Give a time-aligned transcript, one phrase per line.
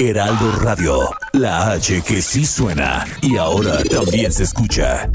[0.00, 5.10] Heraldo Radio, la H que sí suena y ahora también se escucha.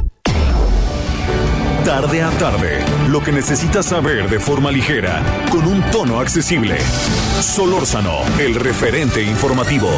[1.83, 6.77] Tarde a tarde, lo que necesitas saber de forma ligera, con un tono accesible.
[7.41, 9.89] Solórzano, el referente informativo.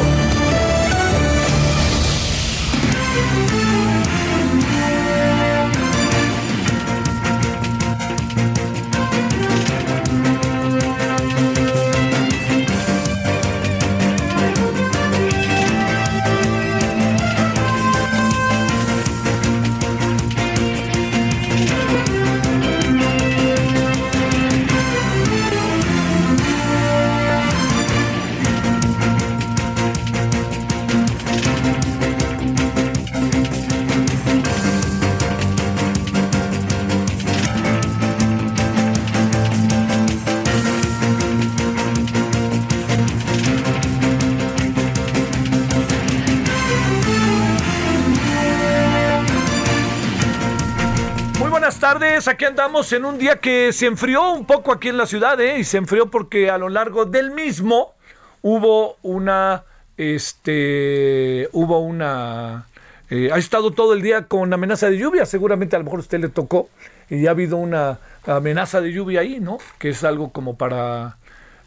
[51.68, 55.04] Buenas tardes, aquí andamos en un día que se enfrió un poco aquí en la
[55.04, 55.58] ciudad, ¿eh?
[55.58, 57.92] y se enfrió porque a lo largo del mismo
[58.40, 59.64] hubo una,
[59.98, 62.66] este, hubo una,
[63.10, 66.20] eh, ha estado todo el día con amenaza de lluvia, seguramente a lo mejor usted
[66.20, 66.70] le tocó,
[67.10, 69.58] y ha habido una amenaza de lluvia ahí, ¿no?
[69.78, 71.18] Que es algo como para,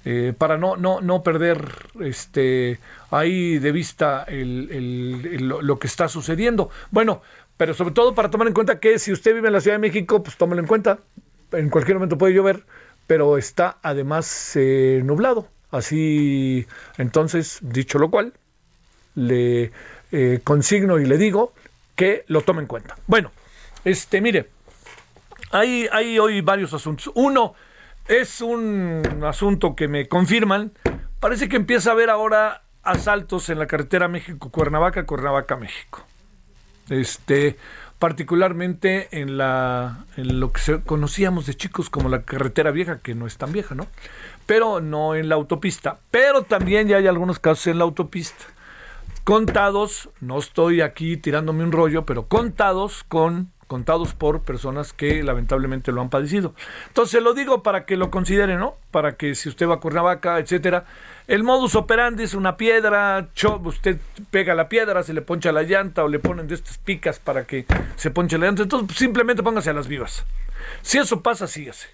[0.04, 1.64] eh, para no, no, no perder
[2.00, 2.80] este,
[3.12, 6.72] ahí de vista el- lo que está sucediendo.
[6.90, 7.22] Bueno,
[7.58, 9.80] pero sobre todo para tomar en cuenta que si usted vive en la Ciudad de
[9.80, 11.00] México, pues tómelo en cuenta.
[11.52, 12.64] En cualquier momento puede llover,
[13.08, 15.48] pero está además eh, nublado.
[15.70, 16.66] Así,
[16.98, 18.34] entonces, dicho lo cual,
[19.16, 19.72] le
[20.12, 21.54] eh, consigno y le digo
[21.96, 22.98] que lo tome en cuenta.
[23.08, 23.32] Bueno,
[23.86, 24.50] este, mire,
[25.52, 27.12] hay, hay hoy varios asuntos.
[27.16, 27.54] Uno
[28.08, 30.72] es un asunto que me confirman.
[31.20, 36.06] Parece que empieza a haber ahora asaltos en la carretera México-Cuernavaca, Cuernavaca-México.
[36.92, 37.58] Este,
[37.98, 43.26] particularmente en la en lo que conocíamos de chicos como la carretera vieja, que no
[43.26, 43.88] es tan vieja, ¿no?
[44.46, 45.98] Pero no en la autopista.
[46.12, 48.46] Pero también ya hay algunos casos en la autopista
[49.24, 55.94] contados, no estoy aquí tirándome un rollo, pero contados con contados por personas que lamentablemente
[55.94, 56.54] lo han padecido.
[56.90, 58.76] Entonces lo digo para que lo considere, ¿no?
[58.92, 60.84] Para que si usted va a Cuernavaca, etcétera,
[61.26, 63.30] el modus operandi es una piedra,
[63.64, 63.98] usted
[64.30, 67.46] pega la piedra, se le poncha la llanta o le ponen de estas picas para
[67.46, 67.66] que
[67.96, 68.64] se ponche la llanta.
[68.64, 70.26] Entonces simplemente póngase a las vivas.
[70.82, 71.88] Si eso pasa, sígase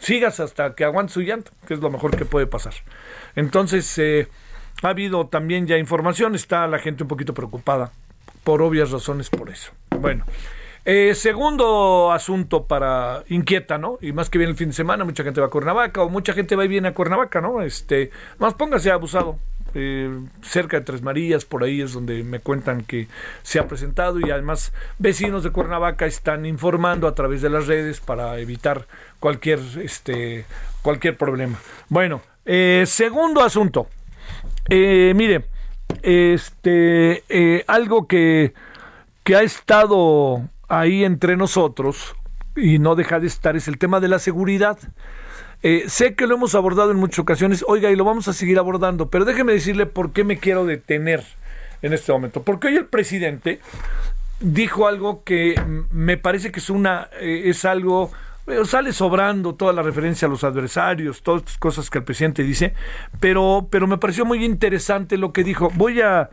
[0.00, 2.74] sigas hasta que aguante su llanta, que es lo mejor que puede pasar.
[3.36, 4.26] Entonces, eh,
[4.82, 7.92] ha habido también ya información, está la gente un poquito preocupada,
[8.42, 9.70] por obvias razones por eso.
[9.90, 10.24] Bueno,
[10.84, 13.98] eh, segundo asunto para inquieta, ¿no?
[14.00, 16.32] Y más que viene el fin de semana, mucha gente va a Cuernavaca, o mucha
[16.32, 17.62] gente va y viene a Cuernavaca, ¿no?
[17.62, 19.38] Este, más póngase abusado.
[19.76, 20.08] Eh,
[20.40, 23.08] cerca de Tres Marías, por ahí es donde me cuentan que
[23.42, 27.98] se ha presentado y además vecinos de Cuernavaca están informando a través de las redes
[27.98, 28.86] para evitar
[29.18, 30.44] cualquier este
[30.80, 31.58] cualquier problema.
[31.88, 33.88] Bueno, eh, segundo asunto.
[34.68, 35.46] Eh, mire,
[36.02, 38.54] este eh, algo que,
[39.24, 42.14] que ha estado ahí entre nosotros
[42.56, 44.78] y no deja de estar es el tema de la seguridad.
[45.62, 48.58] Eh, sé que lo hemos abordado en muchas ocasiones, oiga, y lo vamos a seguir
[48.58, 51.24] abordando, pero déjeme decirle por qué me quiero detener
[51.80, 52.42] en este momento.
[52.42, 53.60] Porque hoy el presidente
[54.40, 55.54] dijo algo que
[55.90, 58.12] me parece que es una eh, es algo
[58.64, 62.74] sale sobrando toda la referencia a los adversarios, todas estas cosas que el presidente dice,
[63.20, 65.70] pero, pero me pareció muy interesante lo que dijo.
[65.74, 66.30] Voy a,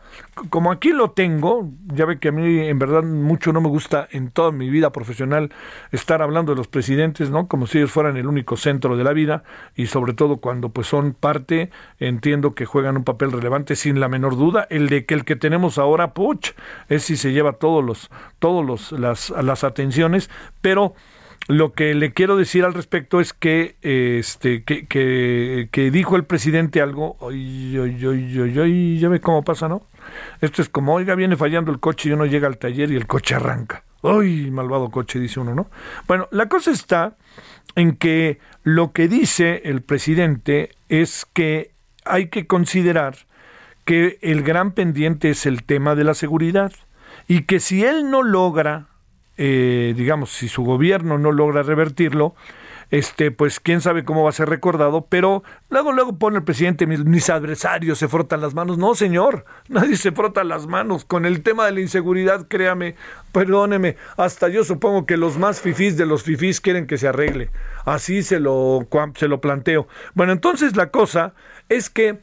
[0.50, 4.08] como aquí lo tengo, ya ve que a mí en verdad mucho no me gusta
[4.10, 5.52] en toda mi vida profesional
[5.90, 7.48] estar hablando de los presidentes, ¿no?
[7.48, 9.42] Como si ellos fueran el único centro de la vida
[9.74, 14.08] y sobre todo cuando pues son parte, entiendo que juegan un papel relevante sin la
[14.08, 14.66] menor duda.
[14.68, 16.52] El de que el que tenemos ahora, puch,
[16.88, 20.30] es si se lleva todos los, todos los, las, las atenciones,
[20.60, 20.94] pero
[21.48, 26.24] lo que le quiero decir al respecto es que este que, que, que dijo el
[26.24, 29.82] presidente algo ya ve cómo pasa no
[30.40, 33.06] esto es como oiga viene fallando el coche y uno llega al taller y el
[33.06, 33.84] coche arranca.
[34.02, 35.70] Ay malvado coche dice uno no
[36.06, 37.16] bueno la cosa está
[37.74, 41.72] en que lo que dice el presidente es que
[42.04, 43.16] hay que considerar
[43.84, 46.72] que el gran pendiente es el tema de la seguridad
[47.28, 48.88] y que si él no logra,
[49.44, 52.36] eh, digamos, si su gobierno no logra revertirlo,
[52.92, 56.86] este, pues quién sabe cómo va a ser recordado, pero luego, luego pone el presidente,
[56.86, 58.78] mis, adversarios se frotan las manos.
[58.78, 61.04] No, señor, nadie se frota las manos.
[61.04, 62.94] Con el tema de la inseguridad, créame,
[63.32, 67.50] perdóneme, hasta yo supongo que los más fifís de los fifís quieren que se arregle.
[67.84, 68.86] Así se lo,
[69.16, 69.88] se lo planteo.
[70.14, 71.34] Bueno, entonces la cosa
[71.68, 72.20] es que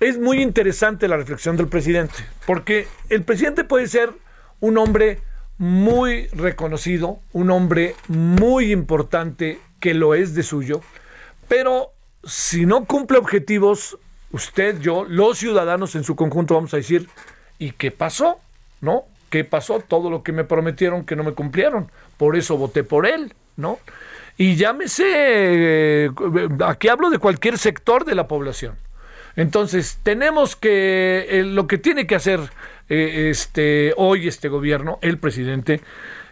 [0.00, 2.16] es muy interesante la reflexión del presidente,
[2.46, 4.12] porque el presidente puede ser
[4.60, 5.22] un hombre
[5.60, 10.80] muy reconocido, un hombre muy importante que lo es de suyo,
[11.48, 11.92] pero
[12.24, 13.98] si no cumple objetivos,
[14.32, 17.10] usted, yo, los ciudadanos en su conjunto vamos a decir,
[17.58, 18.38] ¿y qué pasó?
[18.80, 19.04] ¿No?
[19.28, 19.80] ¿Qué pasó?
[19.86, 21.92] Todo lo que me prometieron que no me cumplieron.
[22.16, 23.78] Por eso voté por él, ¿no?
[24.38, 26.10] Y llámese, eh,
[26.64, 28.76] aquí hablo de cualquier sector de la población.
[29.40, 32.40] Entonces, tenemos que, eh, lo que tiene que hacer
[32.90, 35.80] eh, este, hoy este gobierno, el presidente,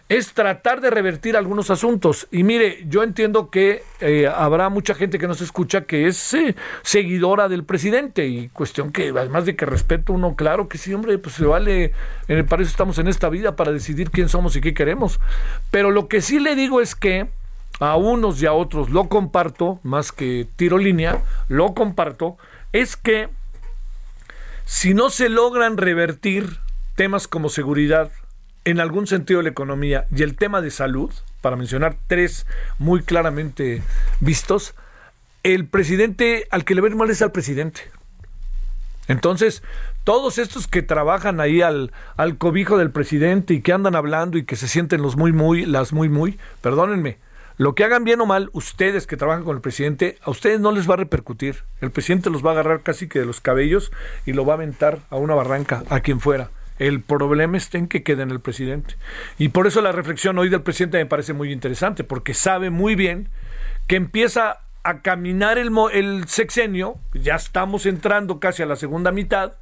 [0.09, 2.27] es tratar de revertir algunos asuntos.
[2.29, 6.55] Y mire, yo entiendo que eh, habrá mucha gente que nos escucha que es eh,
[6.83, 11.17] seguidora del presidente y cuestión que además de que respeto uno, claro que sí, hombre,
[11.17, 11.93] pues se vale,
[12.27, 15.19] en para eso estamos en esta vida, para decidir quién somos y qué queremos.
[15.71, 17.27] Pero lo que sí le digo es que
[17.79, 22.37] a unos y a otros lo comparto, más que tiro línea, lo comparto,
[22.73, 23.29] es que
[24.65, 26.59] si no se logran revertir
[26.95, 28.11] temas como seguridad,
[28.65, 31.11] en algún sentido la economía y el tema de salud,
[31.41, 32.45] para mencionar tres
[32.77, 33.81] muy claramente
[34.19, 34.75] vistos,
[35.43, 37.81] el presidente al que le ven mal es al presidente.
[39.07, 39.63] Entonces,
[40.03, 44.43] todos estos que trabajan ahí al, al cobijo del presidente y que andan hablando y
[44.43, 47.17] que se sienten los muy, muy, las muy, muy, perdónenme,
[47.59, 50.71] lo que hagan bien o mal, ustedes que trabajan con el presidente, a ustedes no
[50.71, 51.65] les va a repercutir.
[51.81, 53.91] El presidente los va a agarrar casi que de los cabellos
[54.25, 56.51] y lo va a aventar a una barranca, a quien fuera.
[56.77, 58.95] El problema está en que quede en el presidente.
[59.37, 62.95] Y por eso la reflexión hoy del presidente me parece muy interesante, porque sabe muy
[62.95, 63.27] bien
[63.87, 69.55] que empieza a caminar el, el sexenio, ya estamos entrando casi a la segunda mitad,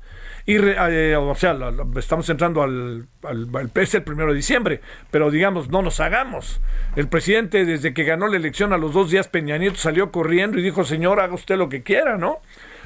[0.47, 1.57] y eh, o sea,
[1.97, 4.79] estamos entrando al, al, es el primero de diciembre,
[5.11, 6.61] pero digamos, no nos hagamos.
[6.95, 10.57] El presidente, desde que ganó la elección a los dos días, Peña Nieto salió corriendo
[10.57, 12.39] y dijo, señor, haga usted lo que quiera, ¿no?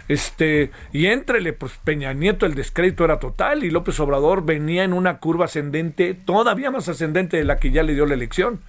[0.08, 4.94] Este, y entrele, pues Peña Nieto el descrédito era total y López Obrador venía en
[4.94, 8.60] una curva ascendente, todavía más ascendente de la que ya le dio la elección.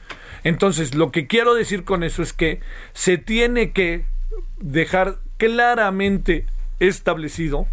[0.44, 2.60] Entonces, lo que quiero decir con eso es que
[2.92, 4.04] se tiene que
[4.60, 6.44] dejar claramente
[6.78, 7.66] establecido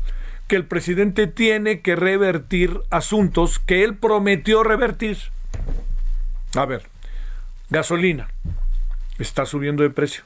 [0.49, 5.17] que el presidente tiene que revertir asuntos que él prometió revertir.
[6.55, 6.81] A ver,
[7.69, 8.29] gasolina
[9.19, 10.23] está subiendo de precio.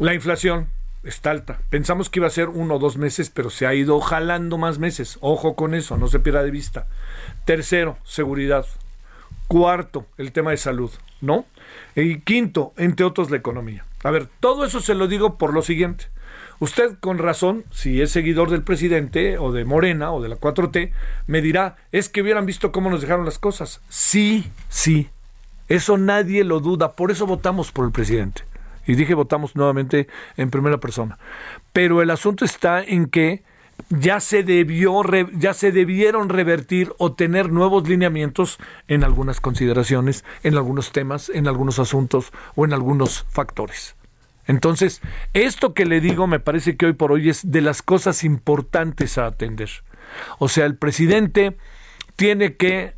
[0.00, 0.66] La inflación
[1.04, 1.60] está alta.
[1.70, 4.80] Pensamos que iba a ser uno o dos meses, pero se ha ido jalando más
[4.80, 5.18] meses.
[5.20, 6.88] Ojo con eso, no se pierda de vista.
[7.44, 8.66] Tercero, seguridad.
[9.46, 11.46] Cuarto, el tema de salud, ¿no?
[11.94, 13.84] Y quinto, entre otros, la economía.
[14.02, 16.06] A ver, todo eso se lo digo por lo siguiente.
[16.58, 20.92] Usted con razón, si es seguidor del presidente o de Morena o de la 4T,
[21.26, 23.80] me dirá, es que hubieran visto cómo nos dejaron las cosas.
[23.88, 25.10] Sí, sí,
[25.68, 28.42] eso nadie lo duda, por eso votamos por el presidente.
[28.86, 30.06] Y dije votamos nuevamente
[30.36, 31.18] en primera persona.
[31.72, 33.42] Pero el asunto está en que
[33.90, 35.02] ya se debió
[35.34, 41.48] ya se debieron revertir o tener nuevos lineamientos en algunas consideraciones, en algunos temas, en
[41.48, 43.96] algunos asuntos o en algunos factores.
[44.46, 45.00] Entonces,
[45.32, 49.18] esto que le digo me parece que hoy por hoy es de las cosas importantes
[49.18, 49.70] a atender.
[50.38, 51.56] O sea, el presidente
[52.16, 52.94] tiene que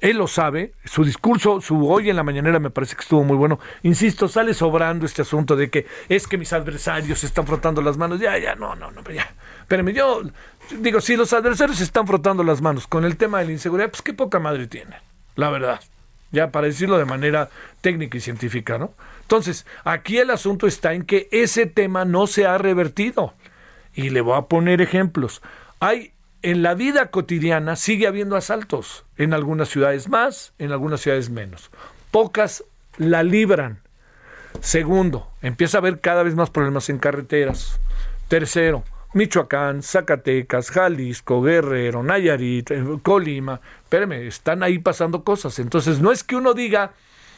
[0.00, 3.36] él lo sabe, su discurso, su hoy en la mañanera me parece que estuvo muy
[3.36, 3.60] bueno.
[3.82, 7.98] Insisto, sale sobrando este asunto de que es que mis adversarios se están frotando las
[7.98, 8.18] manos.
[8.18, 9.30] Ya, ya, no, no, no, ya.
[9.60, 10.22] Espérame, yo
[10.78, 13.90] digo, si los adversarios se están frotando las manos con el tema de la inseguridad,
[13.90, 14.96] pues qué poca madre tiene,
[15.36, 15.80] la verdad.
[16.32, 17.50] Ya para decirlo de manera
[17.82, 18.94] técnica y científica, ¿no?
[19.30, 23.32] Entonces, aquí el asunto está en que ese tema no se ha revertido.
[23.94, 25.40] Y le voy a poner ejemplos.
[25.78, 31.30] Hay en la vida cotidiana sigue habiendo asaltos, en algunas ciudades más, en algunas ciudades
[31.30, 31.70] menos.
[32.10, 32.64] Pocas
[32.96, 33.78] la libran.
[34.58, 37.78] Segundo, empieza a haber cada vez más problemas en carreteras.
[38.26, 38.82] Tercero,
[39.14, 45.60] Michoacán, Zacatecas, Jalisco, Guerrero, Nayarit, eh, Colima, espérame, están ahí pasando cosas.
[45.60, 46.94] Entonces, no es que uno diga,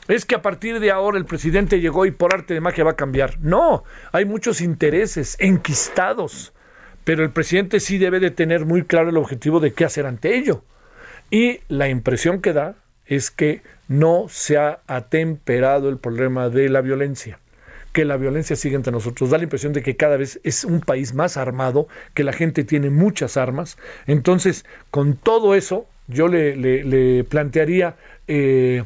[0.09, 2.92] es que a partir de ahora el presidente llegó y por arte de magia va
[2.92, 3.38] a cambiar.
[3.40, 6.52] No, hay muchos intereses enquistados
[7.04, 10.37] pero el presidente sí debe de tener muy claro el objetivo de qué hacer ante
[10.37, 10.62] ello.
[11.30, 16.80] Y la impresión que da es que no se ha atemperado el problema de la
[16.80, 17.40] violencia,
[17.92, 19.30] que la violencia sigue entre nosotros.
[19.30, 22.64] Da la impresión de que cada vez es un país más armado, que la gente
[22.64, 23.78] tiene muchas armas.
[24.06, 27.97] Entonces, con todo eso, yo le, plantearía
[28.28, 28.85] eh,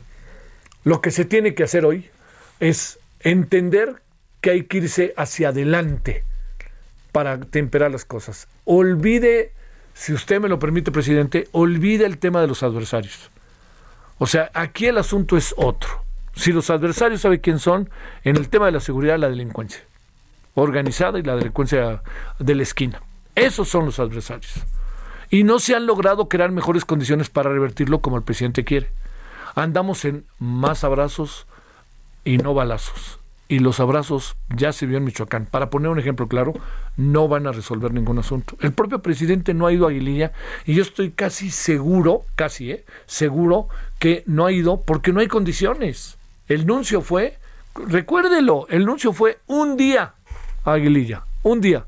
[0.86, 2.08] lo que se tiene que hacer hoy
[2.60, 3.96] es entender
[4.40, 6.22] que hay que irse hacia adelante
[7.10, 8.46] para temperar las cosas.
[8.64, 9.50] Olvide,
[9.94, 13.32] si usted me lo permite, presidente, olvide el tema de los adversarios.
[14.18, 16.04] O sea, aquí el asunto es otro.
[16.36, 17.90] Si los adversarios saben quién son,
[18.22, 19.80] en el tema de la seguridad, la delincuencia
[20.54, 22.00] organizada y la delincuencia
[22.38, 23.02] de la esquina.
[23.34, 24.64] Esos son los adversarios.
[25.30, 28.88] Y no se han logrado crear mejores condiciones para revertirlo como el presidente quiere.
[29.56, 31.46] Andamos en más abrazos
[32.24, 33.18] y no balazos.
[33.48, 35.46] Y los abrazos ya se vio en Michoacán.
[35.46, 36.52] Para poner un ejemplo claro,
[36.98, 38.58] no van a resolver ningún asunto.
[38.60, 40.32] El propio presidente no ha ido a Aguililla
[40.66, 42.84] y yo estoy casi seguro, casi, ¿eh?
[43.06, 46.18] seguro que no ha ido porque no hay condiciones.
[46.48, 47.38] El nuncio fue,
[47.74, 50.12] recuérdelo, el nuncio fue un día
[50.64, 51.86] a Aguililla, un día.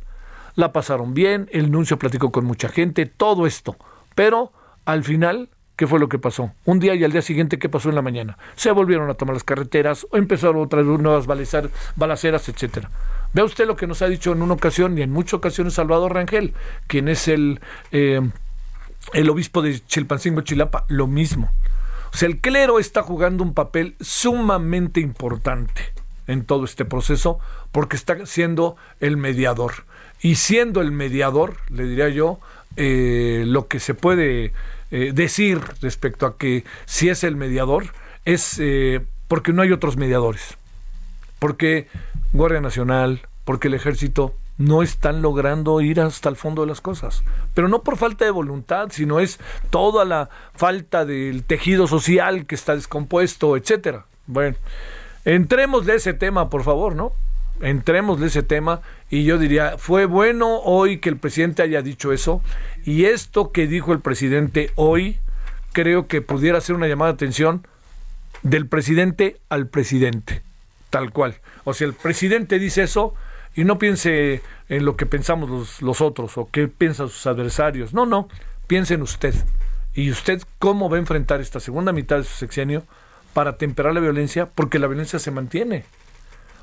[0.54, 3.76] La pasaron bien, el nuncio platicó con mucha gente, todo esto.
[4.14, 4.52] Pero
[4.87, 6.50] al final, ¿qué fue lo que pasó?
[6.64, 8.37] Un día y al día siguiente, ¿qué pasó en la mañana?
[8.56, 12.90] Se volvieron a tomar las carreteras, o empezaron otras nuevas balaceras, etcétera.
[13.32, 16.14] Vea usted lo que nos ha dicho en una ocasión y en muchas ocasiones Salvador
[16.14, 16.52] Rangel,
[16.88, 17.61] quien es el,
[17.92, 18.20] eh,
[19.12, 21.49] el obispo de Chilpancingo, Chilapa, lo mismo.
[22.12, 25.92] O sea, el clero está jugando un papel sumamente importante
[26.26, 27.38] en todo este proceso
[27.70, 29.85] porque está siendo el mediador.
[30.20, 32.40] Y siendo el mediador, le diría yo,
[32.75, 34.52] eh, lo que se puede
[34.90, 37.92] eh, decir respecto a que si es el mediador
[38.25, 40.57] es eh, porque no hay otros mediadores.
[41.38, 41.87] Porque
[42.33, 47.23] Guardia Nacional, porque el ejército no están logrando ir hasta el fondo de las cosas.
[47.54, 49.38] Pero no por falta de voluntad, sino es
[49.71, 54.07] toda la falta del tejido social que está descompuesto, etcétera.
[54.26, 54.57] Bueno,
[55.25, 57.12] entrémosle ese tema, por favor, ¿no?
[57.60, 62.40] Entrémosle ese tema y yo diría, fue bueno hoy que el presidente haya dicho eso
[62.84, 65.18] y esto que dijo el presidente hoy
[65.72, 67.66] creo que pudiera ser una llamada de atención
[68.42, 70.42] del presidente al presidente,
[70.90, 71.36] tal cual.
[71.64, 73.14] O sea, el presidente dice eso,
[73.54, 77.92] y no piense en lo que pensamos los, los otros o qué piensan sus adversarios.
[77.92, 78.28] No, no,
[78.66, 79.34] piense en usted.
[79.94, 82.84] ¿Y usted cómo va a enfrentar esta segunda mitad de su sexenio
[83.32, 84.46] para temperar la violencia?
[84.46, 85.84] Porque la violencia se mantiene.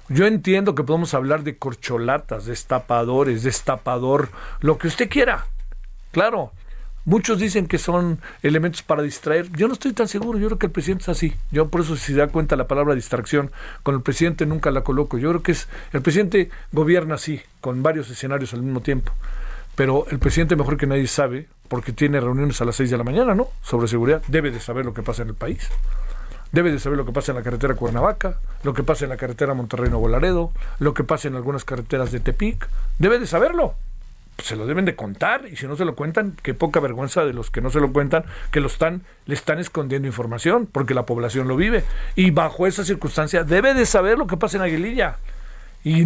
[0.08, 4.30] Yo entiendo que podemos hablar de corcholatas, destapadores, destapador,
[4.62, 5.46] lo que usted quiera.
[6.12, 6.52] Claro,
[7.08, 9.52] Muchos dicen que son elementos para distraer.
[9.52, 10.40] Yo no estoy tan seguro.
[10.40, 11.36] Yo creo que el presidente es así.
[11.52, 13.52] Yo por eso si se da cuenta la palabra distracción,
[13.84, 15.20] con el presidente nunca la coloco.
[15.20, 19.12] Yo creo que es el presidente gobierna así, con varios escenarios al mismo tiempo.
[19.76, 23.04] Pero el presidente mejor que nadie sabe, porque tiene reuniones a las 6 de la
[23.04, 23.50] mañana, ¿no?
[23.62, 25.70] Sobre seguridad, debe de saber lo que pasa en el país.
[26.56, 29.18] Debe de saber lo que pasa en la carretera Cuernavaca, lo que pasa en la
[29.18, 32.70] carretera Monterrey-Nuevo Laredo, lo que pasa en algunas carreteras de Tepic.
[32.98, 33.74] Debe de saberlo
[34.42, 37.34] se lo deben de contar y si no se lo cuentan, qué poca vergüenza de
[37.34, 41.06] los que no se lo cuentan, que lo están, le están escondiendo información porque la
[41.06, 41.84] población lo vive
[42.16, 45.18] y bajo esa circunstancia debe de saber lo que pasa en Aguililla.
[45.84, 46.06] Y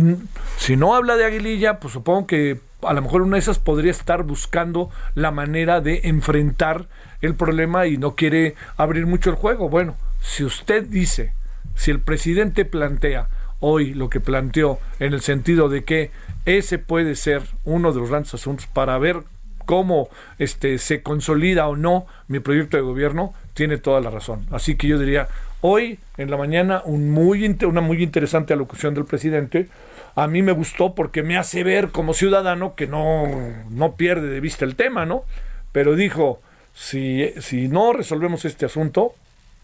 [0.58, 3.92] si no habla de Aguililla, pues supongo que a lo mejor una de esas podría
[3.92, 6.88] estar buscando la manera de enfrentar
[7.22, 9.70] el problema y no quiere abrir mucho el juego.
[9.70, 11.34] Bueno, si usted dice,
[11.76, 16.12] si el presidente plantea hoy lo que planteó en el sentido de que
[16.46, 19.24] ese puede ser uno de los grandes asuntos para ver
[19.66, 20.10] cómo
[20.40, 24.48] este, se consolida o no mi proyecto de gobierno, tiene toda la razón.
[24.52, 25.28] Así que yo diría,
[25.62, 29.68] hoy en la mañana una muy interesante alocución del presidente.
[30.16, 33.28] A mí me gustó porque me hace ver como ciudadano que no,
[33.70, 35.24] no pierde de vista el tema, ¿no?
[35.72, 36.42] Pero dijo,
[36.74, 39.14] si, si no resolvemos este asunto,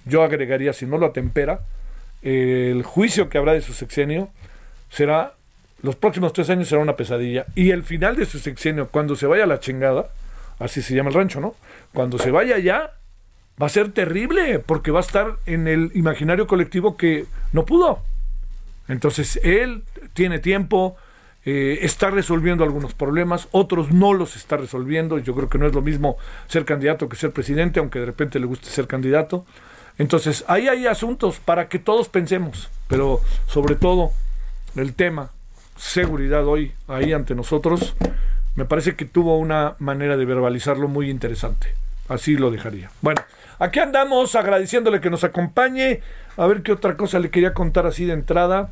[0.05, 1.61] yo agregaría, si no lo atempera,
[2.21, 4.29] el juicio que habrá de su sexenio
[4.89, 5.33] será,
[5.81, 7.45] los próximos tres años será una pesadilla.
[7.55, 10.09] Y el final de su sexenio, cuando se vaya a la chingada,
[10.59, 11.55] así se llama el rancho, ¿no?
[11.93, 12.93] Cuando se vaya ya,
[13.61, 17.99] va a ser terrible, porque va a estar en el imaginario colectivo que no pudo.
[18.87, 19.83] Entonces, él
[20.13, 20.95] tiene tiempo,
[21.45, 25.19] eh, está resolviendo algunos problemas, otros no los está resolviendo.
[25.19, 28.39] Yo creo que no es lo mismo ser candidato que ser presidente, aunque de repente
[28.39, 29.45] le guste ser candidato.
[29.97, 34.11] Entonces, ahí hay asuntos para que todos pensemos, pero sobre todo
[34.75, 35.31] el tema
[35.77, 37.95] seguridad hoy ahí ante nosotros,
[38.55, 41.67] me parece que tuvo una manera de verbalizarlo muy interesante.
[42.07, 42.91] Así lo dejaría.
[43.01, 43.21] Bueno,
[43.59, 46.01] aquí andamos agradeciéndole que nos acompañe.
[46.37, 48.69] A ver qué otra cosa le quería contar así de entrada.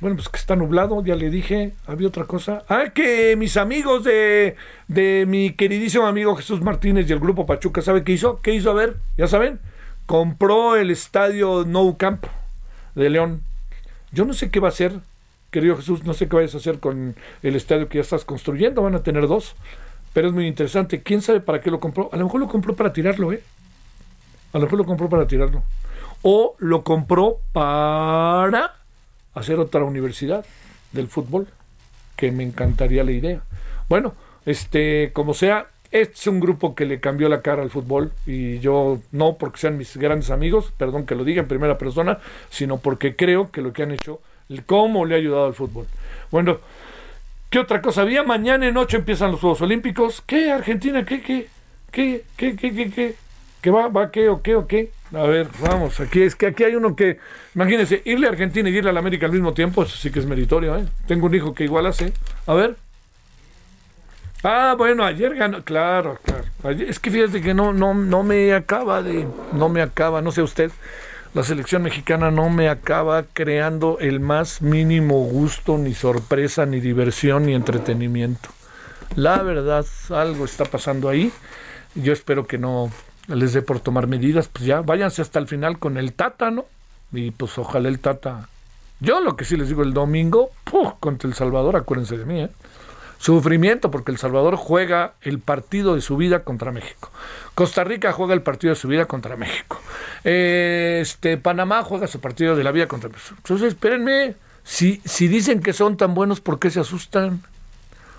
[0.00, 1.74] Bueno, pues que está nublado, ya le dije.
[1.86, 2.64] Había otra cosa.
[2.68, 4.56] Ah, que mis amigos de,
[4.88, 8.40] de mi queridísimo amigo Jesús Martínez y el grupo Pachuca, ¿sabe qué hizo?
[8.40, 8.70] ¿Qué hizo?
[8.70, 9.60] A ver, ya saben
[10.10, 12.26] compró el estadio Nou Camp
[12.96, 13.42] de León.
[14.10, 14.98] Yo no sé qué va a hacer
[15.52, 17.14] querido Jesús, no sé qué vayas a hacer con
[17.44, 19.54] el estadio que ya estás construyendo, van a tener dos,
[20.12, 21.00] pero es muy interesante.
[21.04, 22.10] ¿Quién sabe para qué lo compró?
[22.12, 23.40] A lo mejor lo compró para tirarlo, ¿eh?
[24.52, 25.62] A lo mejor lo compró para tirarlo.
[26.22, 28.74] O lo compró para
[29.34, 30.44] hacer otra universidad
[30.90, 31.46] del fútbol,
[32.16, 33.42] que me encantaría la idea.
[33.88, 34.14] Bueno,
[34.44, 39.00] este, como sea, es un grupo que le cambió la cara al fútbol y yo
[39.12, 42.18] no porque sean mis grandes amigos, perdón que lo diga en primera persona,
[42.50, 44.20] sino porque creo que lo que han hecho,
[44.66, 45.86] cómo le ha ayudado al fútbol.
[46.30, 46.58] Bueno,
[47.50, 48.22] ¿qué otra cosa había?
[48.22, 50.22] Mañana en noche empiezan los Juegos Olímpicos.
[50.26, 51.04] ¿Qué, Argentina?
[51.04, 51.48] ¿Qué, qué?
[51.90, 53.14] ¿Qué, qué, qué, qué, qué?
[53.60, 54.90] ¿Qué va, va, qué o qué o qué?
[55.12, 57.18] A ver, vamos, aquí es que aquí hay uno que,
[57.54, 60.20] imagínense, irle a Argentina y irle a la América al mismo tiempo, eso sí que
[60.20, 60.86] es meritorio, ¿eh?
[61.08, 62.12] Tengo un hijo que igual hace.
[62.46, 62.76] A ver.
[64.42, 66.44] Ah, bueno, ayer ganó, claro, claro.
[66.70, 70.40] es que fíjate que no, no, no me acaba de, no me acaba, no sé
[70.40, 70.70] usted,
[71.34, 77.46] la selección mexicana no me acaba creando el más mínimo gusto, ni sorpresa, ni diversión,
[77.46, 78.48] ni entretenimiento.
[79.14, 81.30] La verdad, algo está pasando ahí.
[81.94, 82.90] Yo espero que no
[83.28, 86.64] les dé por tomar medidas, pues ya váyanse hasta el final con el Tata, ¿no?
[87.12, 88.48] Y pues ojalá el Tata.
[89.00, 90.94] Yo lo que sí les digo el domingo, ¡puf!
[90.98, 92.50] contra El Salvador, acuérdense de mí, ¿eh?
[93.20, 97.10] Sufrimiento porque El Salvador juega el partido de su vida contra México.
[97.54, 99.78] Costa Rica juega el partido de su vida contra México.
[100.24, 103.34] Este, Panamá juega su partido de la vida contra México.
[103.36, 107.42] Entonces, espérenme, si, si dicen que son tan buenos, ¿por qué se asustan?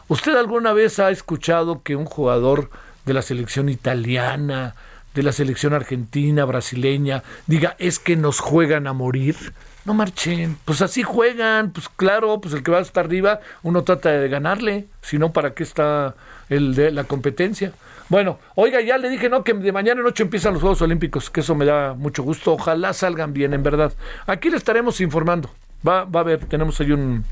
[0.07, 2.69] ¿Usted alguna vez ha escuchado que un jugador
[3.03, 4.75] de la selección italiana,
[5.15, 9.35] de la selección argentina, brasileña, diga, es que nos juegan a morir?
[9.83, 14.09] No marchen, pues así juegan, pues claro, pues el que va hasta arriba, uno trata
[14.09, 16.15] de ganarle, si no, ¿para qué está
[16.49, 17.73] el de la competencia?
[18.07, 19.43] Bueno, oiga, ya le dije, ¿no?
[19.43, 22.53] Que de mañana en noche empiezan los Juegos Olímpicos, que eso me da mucho gusto,
[22.53, 23.91] ojalá salgan bien, en verdad.
[24.27, 25.49] Aquí le estaremos informando,
[25.87, 27.25] va, va a haber, tenemos ahí un,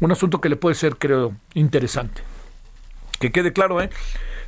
[0.00, 2.22] un asunto que le puede ser, creo, interesante.
[3.18, 3.90] Que quede claro, ¿eh?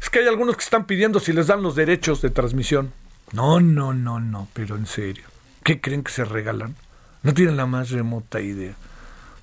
[0.00, 2.93] Es que hay algunos que están pidiendo si les dan los derechos de transmisión.
[3.32, 5.25] No, no, no, no, pero en serio.
[5.62, 6.75] ¿Qué creen que se regalan?
[7.23, 8.75] No tienen la más remota idea.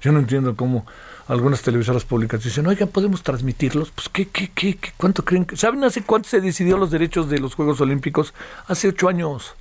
[0.01, 0.85] Yo no entiendo cómo
[1.27, 3.91] algunas televisoras públicas dicen, oiga, ¿podemos transmitirlos?
[3.91, 5.45] Pues, ¿qué, qué, qué, qué cuánto creen?
[5.45, 5.55] Que...
[5.55, 8.33] ¿Saben hace cuánto se decidió los derechos de los Juegos Olímpicos?
[8.67, 9.53] Hace ocho años.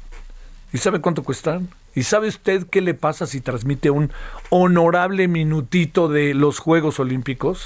[0.72, 1.68] ¿Y sabe cuánto cuestan?
[1.94, 4.12] ¿Y sabe usted qué le pasa si transmite un
[4.50, 7.64] honorable minutito de los Juegos Olímpicos?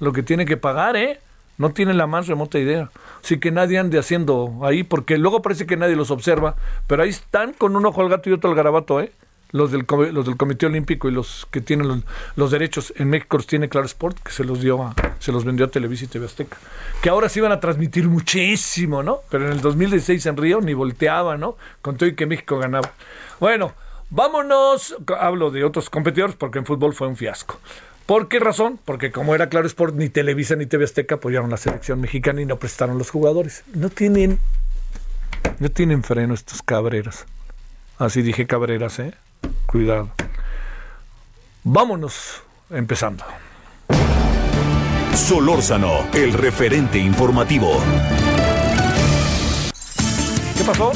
[0.00, 1.20] lo que tiene que pagar, ¿eh?
[1.58, 2.90] No tiene la más remota idea.
[3.22, 7.10] Así que nadie ande haciendo ahí, porque luego parece que nadie los observa, pero ahí
[7.10, 9.12] están con un ojo al gato y otro al garabato, ¿eh?
[9.52, 12.04] Los del, los del Comité Olímpico y los que tienen
[12.36, 15.44] los, derechos en México los tiene Claro Sport, que se los dio a, se los
[15.44, 16.56] vendió a Televisa y TV Azteca,
[17.02, 19.20] que ahora sí iban a transmitir muchísimo, ¿no?
[19.30, 21.56] Pero en el 2016 en Río ni volteaba, ¿no?
[21.82, 22.92] Con todo y que México ganaba.
[23.38, 23.72] Bueno,
[24.10, 27.60] vámonos, hablo de otros competidores porque en fútbol fue un fiasco.
[28.06, 28.80] ¿Por qué razón?
[28.84, 32.46] Porque como era Claro Sport, ni Televisa ni TV Azteca apoyaron la selección mexicana y
[32.46, 33.64] no prestaron los jugadores.
[33.74, 34.40] No tienen,
[35.60, 37.26] no tienen freno estos cabreras.
[37.98, 39.14] Así dije cabreras, ¿eh?
[39.66, 40.10] Cuidado.
[41.64, 43.24] Vámonos empezando.
[45.14, 47.80] Solórzano, el referente informativo.
[50.56, 50.92] ¿Qué pasó?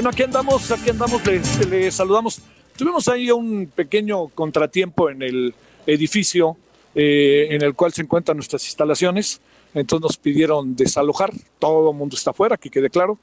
[0.00, 2.40] Bueno, aquí andamos, aquí andamos, les, les saludamos.
[2.74, 5.54] Tuvimos ahí un pequeño contratiempo en el
[5.86, 6.56] edificio
[6.94, 9.42] eh, en el cual se encuentran nuestras instalaciones.
[9.74, 13.18] Entonces nos pidieron desalojar, todo el mundo está afuera, que quede claro,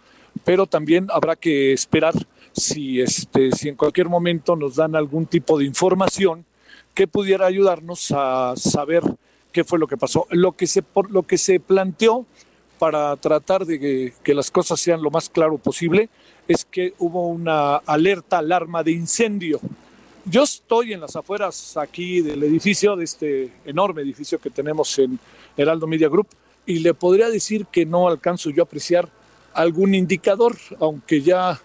[0.46, 2.14] pero también habrá que esperar
[2.52, 6.46] si, este, si en cualquier momento nos dan algún tipo de información
[6.94, 9.02] que pudiera ayudarnos a saber
[9.52, 10.28] qué fue lo que pasó.
[10.30, 12.28] Lo que se, por, lo que se planteó
[12.78, 16.12] para tratar de que, que las cosas sean lo más claro posible
[16.48, 19.60] es que hubo una alerta, alarma de incendio.
[20.26, 25.20] Yo estoy en las afueras aquí del edificio, de este enorme edificio que tenemos en
[25.56, 26.28] Heraldo Media Group,
[26.66, 29.10] y le podría decir que no alcanzo yo a apreciar
[29.54, 31.62] algún indicador, aunque ya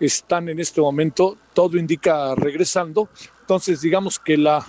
[0.00, 3.08] están en este momento, todo indica regresando.
[3.42, 4.64] Entonces, digamos que la,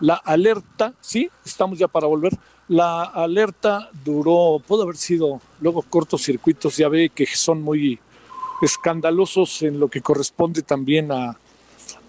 [0.00, 2.32] la alerta, sí, estamos ya para volver.
[2.68, 7.98] La alerta duró, puede haber sido luego cortocircuitos, ya ve que son muy
[8.62, 11.36] escandalosos en lo que corresponde también a,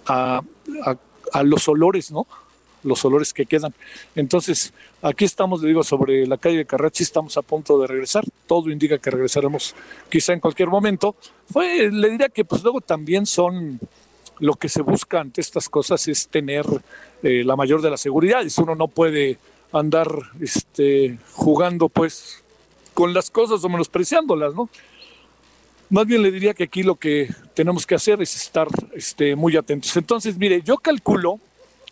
[0.06, 2.26] a, los olores, ¿no?
[2.84, 3.74] los olores que quedan.
[4.16, 8.24] Entonces, aquí estamos, le digo, sobre la calle de Carrachi, estamos a punto de regresar.
[8.48, 9.76] Todo indica que regresaremos
[10.10, 11.16] quizá en cualquier momento.
[11.52, 13.80] Fue, le diría que pues luego también son
[14.40, 16.66] lo que se busca ante estas cosas es tener
[17.24, 18.58] eh, la mayor de las seguridades.
[18.58, 19.38] Uno no puede
[19.74, 20.08] andar
[20.40, 22.44] este, jugando pues
[22.94, 24.70] con las cosas o menospreciándolas, ¿no?
[25.92, 29.58] Más bien le diría que aquí lo que tenemos que hacer es estar este, muy
[29.58, 29.96] atentos.
[29.98, 31.40] Entonces, mire, yo calculo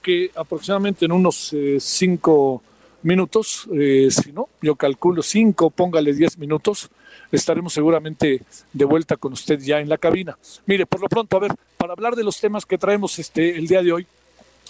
[0.03, 2.62] que aproximadamente en unos eh, cinco
[3.01, 6.89] minutos, eh, si no, yo calculo cinco, póngale diez minutos,
[7.31, 10.38] estaremos seguramente de vuelta con usted ya en la cabina.
[10.67, 13.67] Mire, por lo pronto, a ver, para hablar de los temas que traemos este, el
[13.67, 14.07] día de hoy,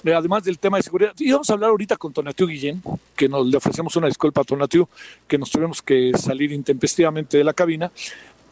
[0.06, 2.82] eh, además del tema de seguridad, y vamos a hablar ahorita con Tonatiu Guillén,
[3.16, 4.88] que nos le ofrecemos una disculpa a Tonatiu,
[5.28, 7.92] que nos tuvimos que salir intempestivamente de la cabina,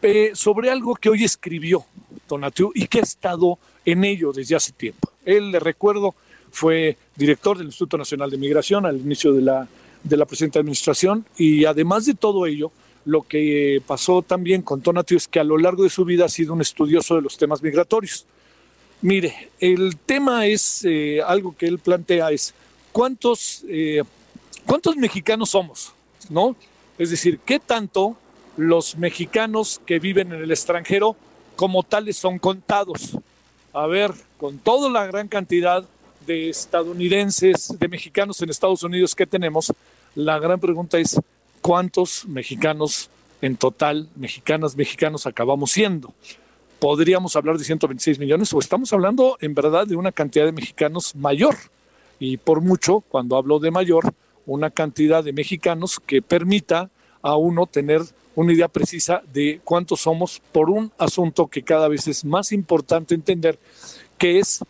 [0.02, 1.84] eh, sobre algo que hoy escribió
[2.26, 5.10] Tonatiu y que ha estado en ello desde hace tiempo.
[5.24, 6.14] Él, le recuerdo,
[6.50, 9.68] fue director del Instituto Nacional de Migración al inicio de la,
[10.02, 12.72] de la presente administración y además de todo ello,
[13.04, 16.28] lo que pasó también con Tonatiu es que a lo largo de su vida ha
[16.28, 18.26] sido un estudioso de los temas migratorios.
[19.00, 22.54] Mire, el tema es eh, algo que él plantea es
[22.92, 24.02] cuántos, eh,
[24.66, 25.92] cuántos mexicanos somos,
[26.30, 26.56] ¿no?
[26.98, 28.16] Es decir, qué tanto
[28.56, 31.16] los mexicanos que viven en el extranjero
[31.56, 33.18] como tales son contados.
[33.72, 35.84] A ver, con toda la gran cantidad
[36.26, 39.72] de estadounidenses, de mexicanos en Estados Unidos que tenemos,
[40.14, 41.20] la gran pregunta es
[41.60, 43.10] cuántos mexicanos
[43.42, 46.12] en total, mexicanas, mexicanos acabamos siendo.
[46.78, 51.14] Podríamos hablar de 126 millones o estamos hablando en verdad de una cantidad de mexicanos
[51.14, 51.54] mayor.
[52.18, 54.12] Y por mucho, cuando hablo de mayor,
[54.46, 56.90] una cantidad de mexicanos que permita
[57.22, 58.02] a uno tener
[58.36, 63.14] una idea precisa de cuántos somos por un asunto que cada vez es más importante
[63.14, 63.58] entender,
[64.18, 64.60] que es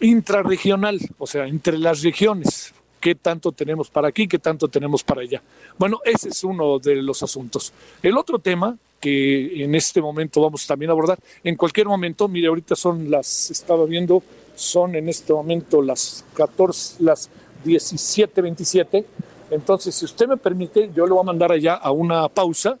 [0.00, 2.72] intrarregional, o sea, entre las regiones.
[3.00, 4.26] ¿Qué tanto tenemos para aquí?
[4.26, 5.42] ¿Qué tanto tenemos para allá?
[5.78, 7.72] Bueno, ese es uno de los asuntos.
[8.02, 12.48] El otro tema que en este momento vamos también a abordar, en cualquier momento, mire,
[12.48, 14.22] ahorita son las, estaba viendo,
[14.56, 17.30] son en este momento las 14, las
[17.64, 19.04] 17.27.
[19.50, 22.78] Entonces, si usted me permite, yo lo voy a mandar allá a una pausa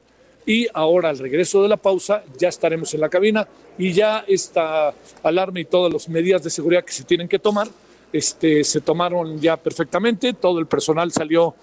[0.48, 4.94] y ahora al regreso de la pausa ya estaremos en la cabina y ya esta
[5.22, 7.68] alarma y todas las medidas de seguridad que se tienen que tomar
[8.14, 11.54] este, se tomaron ya perfectamente, todo el personal salió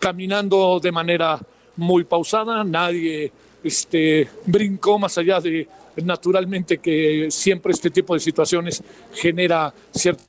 [0.00, 1.38] caminando de manera
[1.76, 3.30] muy pausada, nadie
[3.62, 5.68] este, brincó más allá de
[6.02, 8.82] naturalmente que siempre este tipo de situaciones
[9.14, 10.24] genera cierta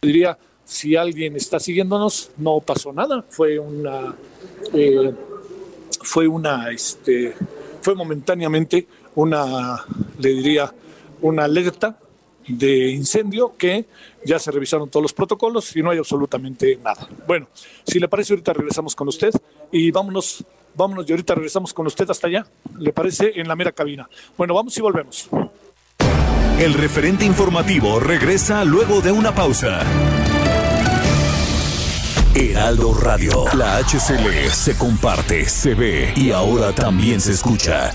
[0.00, 3.24] diría si alguien está siguiéndonos no pasó nada.
[3.28, 4.14] Fue una
[4.72, 5.12] eh,
[6.02, 7.34] fue una, este,
[7.80, 9.84] fue momentáneamente una,
[10.18, 10.72] le diría,
[11.20, 11.98] una alerta
[12.46, 13.86] de incendio que
[14.24, 17.08] ya se revisaron todos los protocolos y no hay absolutamente nada.
[17.26, 17.48] Bueno,
[17.86, 19.30] si le parece, ahorita regresamos con usted
[19.70, 22.46] y vámonos, vámonos y ahorita regresamos con usted hasta allá.
[22.78, 23.32] ¿Le parece?
[23.36, 24.08] En la mera cabina.
[24.36, 25.28] Bueno, vamos y volvemos.
[26.58, 29.84] El referente informativo regresa luego de una pausa.
[32.40, 33.46] Heraldo Radio.
[33.54, 37.92] La HCL se comparte, se ve y ahora también se escucha.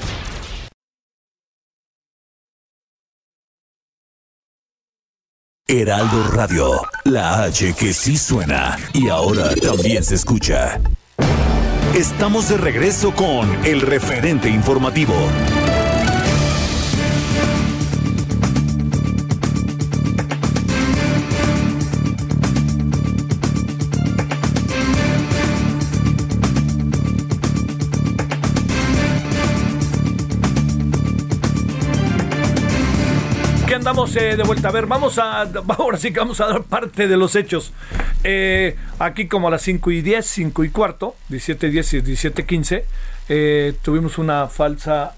[5.65, 6.81] Heraldo Radio.
[7.05, 10.81] La H que sí suena y ahora también se escucha.
[11.95, 15.15] Estamos de regreso con el referente informativo.
[33.83, 34.69] Andamos eh, de vuelta.
[34.69, 35.41] A ver, vamos a.
[35.77, 37.73] Ahora sí que vamos a dar parte de los hechos.
[38.23, 42.01] Eh, aquí, como a las 5 y 10, 5 y cuarto, 17 y 10 y
[42.01, 42.85] 17 15,
[43.27, 45.15] eh, tuvimos una falsa.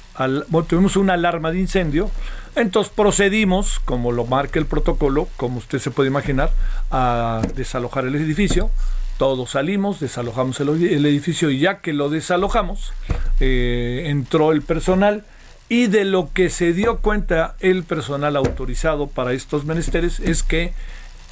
[0.47, 2.09] bueno, tuvimos una alarma de incendio.
[2.55, 6.49] Entonces procedimos, como lo marca el protocolo, como usted se puede imaginar,
[6.89, 8.71] a desalojar el edificio.
[9.19, 12.93] Todos salimos, desalojamos el edificio y ya que lo desalojamos,
[13.39, 15.23] entró el personal
[15.69, 20.73] y de lo que se dio cuenta el personal autorizado para estos menesteres es que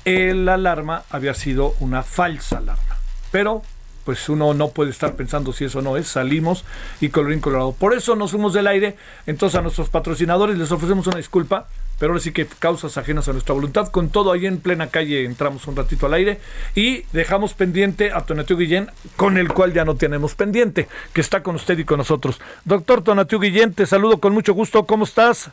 [0.05, 2.97] la alarma había sido una falsa alarma.
[3.31, 3.61] Pero
[4.03, 6.65] pues uno no puede estar pensando si eso no es, salimos
[6.99, 7.71] y colorín colorado.
[7.71, 11.67] Por eso nos fuimos del aire, entonces a nuestros patrocinadores les ofrecemos una disculpa,
[12.03, 13.87] pero ahora sí que causas ajenas a nuestra voluntad.
[13.87, 16.37] Con todo ahí en plena calle entramos un ratito al aire
[16.75, 21.43] y dejamos pendiente a Tonatiu Guillén, con el cual ya no tenemos pendiente, que está
[21.43, 22.41] con usted y con nosotros.
[22.65, 25.49] Doctor Tonatiu Guillén, te saludo con mucho gusto, ¿cómo estás?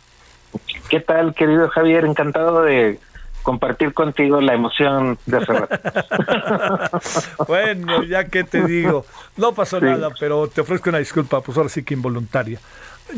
[0.88, 2.04] ¿Qué tal, querido Javier?
[2.04, 2.98] Encantado de
[3.44, 5.52] compartir contigo la emoción de hace
[7.46, 11.70] bueno, ya que te digo, no pasó nada, pero te ofrezco una disculpa, pues ahora
[11.70, 12.58] sí que involuntaria.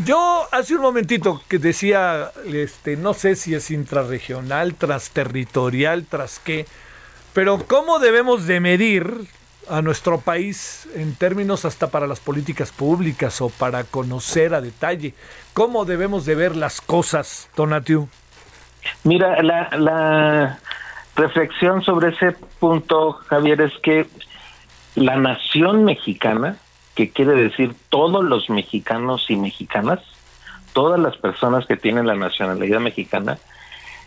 [0.05, 6.67] Yo hace un momentito que decía, este, no sé si es intrarregional, transterritorial, tras qué,
[7.35, 9.29] pero ¿cómo debemos de medir
[9.69, 15.15] a nuestro país en términos hasta para las políticas públicas o para conocer a detalle?
[15.53, 18.09] ¿Cómo debemos de ver las cosas, Tonatiu?
[19.05, 20.59] Mira, la, la
[21.17, 24.07] reflexión sobre ese punto, Javier, es que
[24.95, 26.57] la nación mexicana,
[26.95, 30.01] que quiere decir todos los mexicanos y mexicanas,
[30.73, 33.39] todas las personas que tienen la nacionalidad mexicana,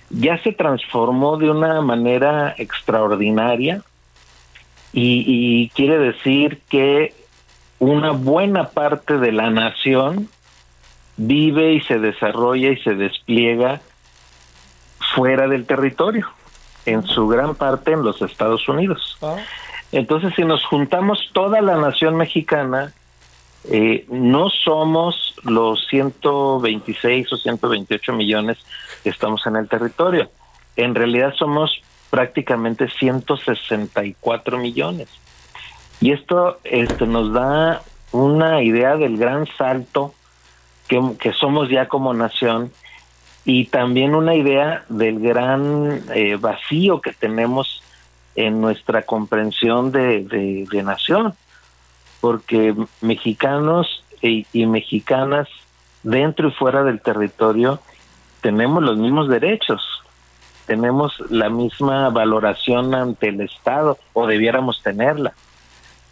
[0.09, 3.81] ya se transformó de una manera extraordinaria
[4.97, 7.13] y, quiere decir que
[7.79, 10.29] una buena parte de la nación
[11.17, 13.81] vive y se desarrolla y se despliega
[15.13, 16.29] fuera del territorio,
[16.85, 19.17] en su gran parte en los Estados Unidos.
[19.95, 22.93] Entonces, si nos juntamos toda la nación mexicana,
[23.71, 28.57] eh, no somos los 126 o 128 millones
[29.03, 30.29] que estamos en el territorio.
[30.75, 35.07] En realidad somos prácticamente 164 millones.
[36.01, 37.81] Y esto este, nos da
[38.11, 40.13] una idea del gran salto
[40.89, 42.73] que, que somos ya como nación
[43.45, 47.81] y también una idea del gran eh, vacío que tenemos
[48.35, 51.33] en nuestra comprensión de, nación,
[52.21, 55.47] porque mexicanos y, y, mexicanas
[56.03, 57.79] dentro y fuera del territorio
[58.41, 59.81] tenemos los mismos derechos,
[60.65, 65.33] tenemos la misma valoración ante el Estado o debiéramos tenerla.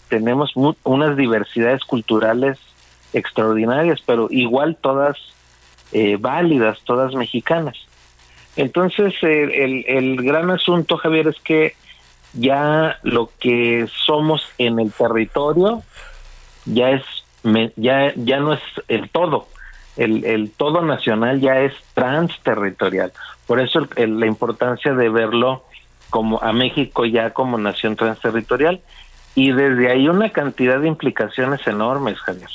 [0.10, 2.60] Tenemos unas diversidades culturales
[3.14, 5.18] extraordinarias, pero igual todas
[5.92, 7.78] eh, válidas, todas mexicanas.
[8.56, 11.76] Entonces, el, gran asunto, Javier, es que
[12.34, 15.84] ya lo que somos en el territorio
[16.66, 17.04] ya es
[17.76, 19.48] ya ya no es el todo.
[19.96, 23.14] El, el todo nacional ya es transterritorial.
[23.46, 25.64] Por eso la importancia de verlo
[26.10, 28.82] como a México ya como nación transterritorial.
[29.36, 32.50] Y desde ahí una cantidad de implicaciones enormes Javier.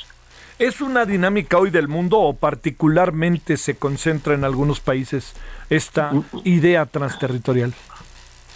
[0.59, 5.33] ¿Es una dinámica hoy del mundo o particularmente se concentra en algunos países
[5.69, 6.11] esta
[6.43, 7.73] idea transterritorial?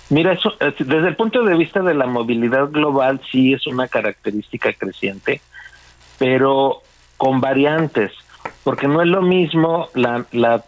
[0.10, 4.74] Mira, eso, desde el punto de vista de la movilidad global sí es una característica
[4.74, 5.42] creciente,
[6.18, 6.82] pero
[7.18, 8.12] con variantes,
[8.64, 10.64] porque no es lo mismo la, la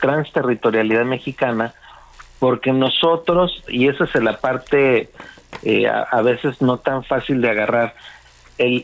[0.00, 1.74] transterritorialidad mexicana,
[2.38, 5.10] porque nosotros, y esa es la parte
[5.62, 7.94] eh, a, veces no tan fácil de agarrar,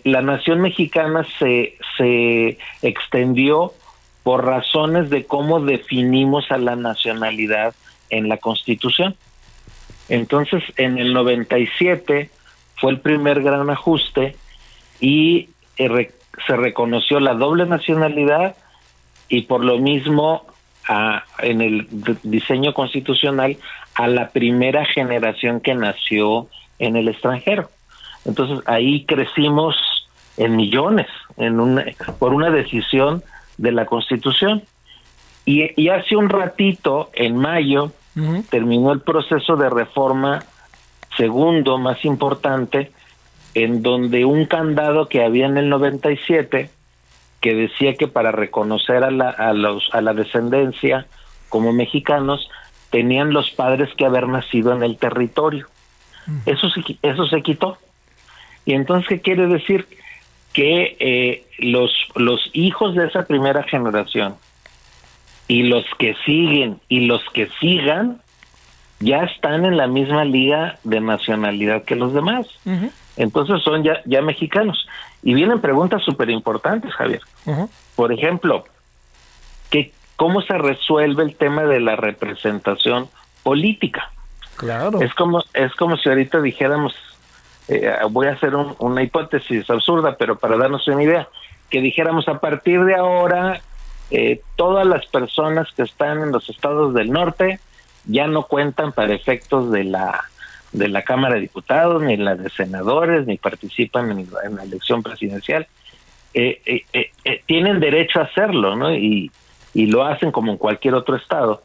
[0.05, 3.73] la nación mexicana se, se extendió
[4.23, 7.75] por razones de cómo definimos a la nacionalidad
[8.11, 9.15] en la Constitución.
[10.09, 12.31] Entonces, en el 97
[12.77, 14.37] fue el primer gran ajuste
[15.01, 16.11] y eh,
[16.47, 18.57] se reconoció la doble nacionalidad
[19.29, 20.47] y por lo mismo
[21.41, 21.89] en el
[22.23, 23.57] diseño constitucional
[23.97, 27.71] a la primera generación que nació en el extranjero.
[28.25, 29.77] Entonces ahí crecimos
[30.37, 31.87] en millones en una,
[32.19, 33.23] por una decisión
[33.57, 34.63] de la Constitución.
[35.45, 37.93] Y, hace un ratito, en mayo,
[38.51, 40.43] terminó el proceso de reforma
[41.17, 42.93] segundo más importante,
[43.55, 46.71] en donde un candado que había en el 97,
[47.41, 51.07] que decía que para reconocer a la, a los, a la descendencia
[51.49, 52.49] como mexicanos,
[52.91, 55.67] tenían los padres que haber nacido en el territorio.
[56.45, 56.69] Eso
[57.03, 57.79] eso se quitó.
[58.65, 59.87] Y entonces, ¿qué quiere decir?
[60.53, 64.37] Que eh, los, los hijos de esa primera generación
[65.49, 68.21] y los que siguen y los que sigan
[68.99, 72.47] ya están en la misma liga de nacionalidad que los demás.
[73.17, 74.87] Entonces son ya, ya mexicanos.
[75.23, 77.21] Y vienen preguntas súper importantes, Javier.
[77.95, 78.65] Por ejemplo,
[79.71, 83.09] ¿qué, ¿cómo se resuelve el tema de la representación
[83.43, 84.11] política?
[84.57, 85.01] Claro.
[85.03, 86.95] Es como, es como si ahorita dijéramos,
[87.69, 91.29] eh, voy a hacer una hipótesis absurda, pero para darnos una idea,
[91.69, 93.61] que dijéramos a partir de ahora,
[94.11, 97.61] eh, todas las personas que están en los estados del norte
[98.05, 100.25] ya no cuentan para efectos de la
[100.73, 105.67] de la Cámara de Diputados, ni la de senadores, ni participan en, la elección presidencial.
[106.35, 106.85] Eh,
[107.47, 108.93] tienen derecho a hacerlo, ¿no?
[108.93, 109.31] Y,
[109.73, 111.63] y lo hacen como en cualquier otro estado.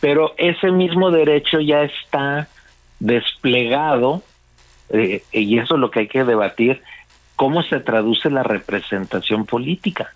[0.00, 2.48] Pero ese mismo derecho ya está
[2.98, 4.22] desplegado
[4.90, 6.82] eh, y eso es lo que hay que debatir,
[7.36, 10.14] cómo se traduce la representación política,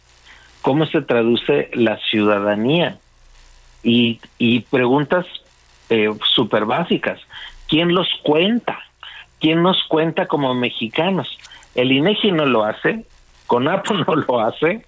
[0.64, 2.96] cómo se traduce la ciudadanía
[3.82, 5.26] y, y preguntas
[5.90, 7.20] eh, súper básicas.
[7.68, 8.78] ¿Quién los cuenta?
[9.40, 11.38] ¿Quién nos cuenta como mexicanos?
[11.74, 13.04] El INEGI no lo hace,
[13.46, 14.86] CONAPO no lo hace.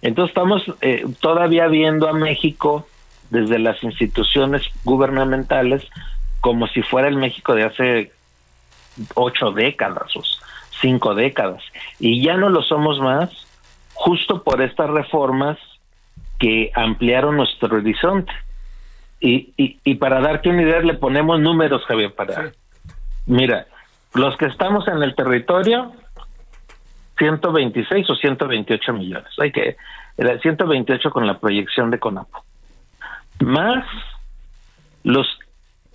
[0.00, 2.88] Entonces estamos eh, todavía viendo a México
[3.30, 5.86] desde las instituciones gubernamentales
[6.40, 8.12] como si fuera el México de hace
[9.14, 10.22] ocho décadas o
[10.80, 11.62] cinco décadas.
[12.00, 13.30] Y ya no lo somos más
[13.94, 15.58] justo por estas reformas
[16.38, 18.32] que ampliaron nuestro horizonte.
[19.20, 22.50] Y, y, para darte una idea, le ponemos números, Javier, para...
[23.26, 23.66] Mira,
[24.14, 25.92] los que estamos en el territorio,
[27.18, 29.30] 126 o 128 millones.
[29.38, 29.76] Hay que...
[30.16, 32.44] Era 128 con la proyección de CONAPO.
[33.40, 33.84] Más
[35.04, 35.26] los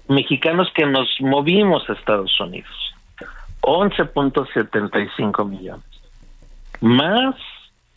[0.07, 2.95] mexicanos que nos movimos a Estados Unidos,
[3.61, 5.85] 11.75 millones,
[6.81, 7.35] más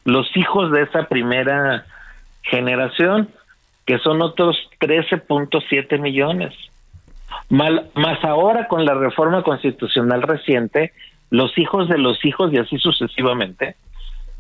[0.05, 1.87] los hijos de esa primera
[2.43, 3.29] generación,
[3.87, 6.55] que son otros 13.7 millones.
[7.49, 10.93] más ahora con la reforma constitucional reciente,
[11.31, 13.77] los hijos de los hijos y así sucesivamente,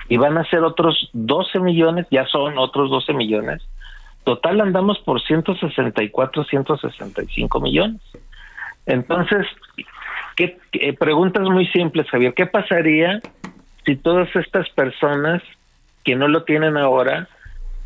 [0.08, 3.62] y van a ser otros 12 millones, ya son otros 12 millones,
[4.24, 8.00] Total andamos por 164, 165 millones.
[8.86, 9.46] Entonces,
[10.36, 10.58] ¿qué,
[10.98, 12.34] preguntas muy simples, Javier.
[12.34, 13.20] ¿Qué pasaría
[13.84, 15.42] si todas estas personas
[16.04, 17.28] que no lo tienen ahora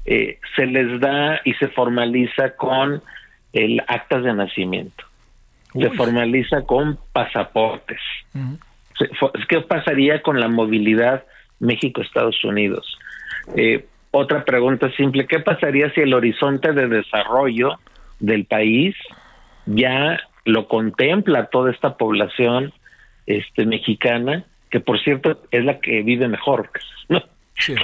[0.05, 3.03] eh, se les da y se formaliza con
[3.53, 5.05] el actas de nacimiento?
[5.73, 7.99] Se formaliza con pasaportes.
[9.49, 11.25] ¿Qué pasaría con la movilidad
[11.59, 12.97] México-Estados Unidos?
[13.57, 17.81] Eh, otra pregunta simple, ¿qué pasaría si el horizonte de desarrollo
[18.21, 18.95] del país
[19.67, 22.73] ya lo contempla toda esta población
[23.27, 24.45] este mexicana,
[24.75, 26.69] que por cierto es la que vive mejor,
[27.09, 27.23] ¿no?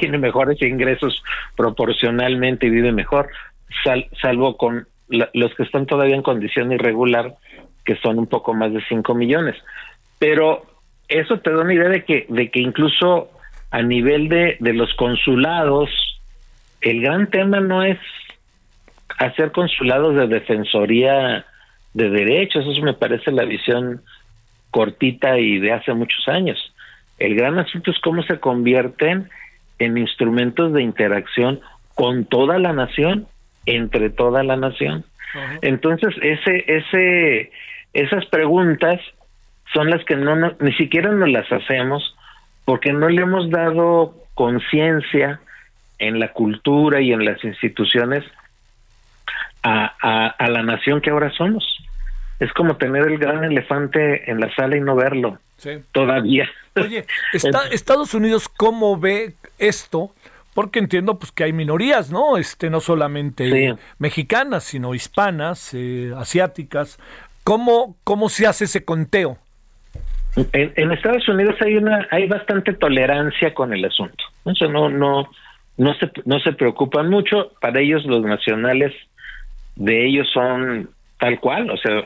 [0.01, 1.23] tiene mejores ingresos
[1.57, 3.31] proporcionalmente y vive mejor,
[4.21, 7.37] salvo con los que están todavía en condición irregular,
[7.85, 9.55] que son un poco más de 5 millones.
[10.19, 10.65] Pero
[11.07, 13.31] eso te da una idea de que, de que incluso
[13.71, 15.91] a nivel de, de los consulados,
[16.81, 18.01] el gran tema no es
[19.17, 21.47] hacer consulados de defensoría
[21.95, 24.03] de derechos, eso me parece la visión
[24.73, 26.59] cortita y de hace muchos años.
[27.21, 29.31] El gran asunto es cómo se convierten
[29.79, 31.61] en instrumentos de interacción
[31.95, 33.29] con toda la nación,
[33.67, 35.05] entre toda la nación.
[35.63, 37.53] Entonces, ese, ese,
[37.93, 39.01] esas preguntas
[39.73, 42.17] son las que no, no, ni siquiera nos las hacemos
[42.65, 45.41] porque no le hemos dado conciencia
[45.99, 48.25] en la cultura y en las instituciones
[49.63, 51.65] a, a, la nación que ahora somos.
[52.41, 55.39] Es como tener el gran elefante en la sala y no verlo
[55.93, 56.49] todavía.
[56.77, 57.05] Oye,
[57.71, 60.11] Estados Unidos, ¿cómo ve esto?
[60.55, 62.37] Porque entiendo pues que hay minorías, ¿no?
[62.37, 66.99] Este, no solamente mexicanas, sino hispanas, eh, asiáticas.
[67.45, 69.39] ¿Cómo, ¿Cómo se hace ese conteo?
[70.53, 74.25] En, en, Estados Unidos hay una hay bastante tolerancia con el asunto.
[74.45, 75.29] Eso no no
[75.77, 78.93] no se, no se preocupan mucho, para ellos los nacionales
[79.77, 82.05] de ellos son tal cual, o sea,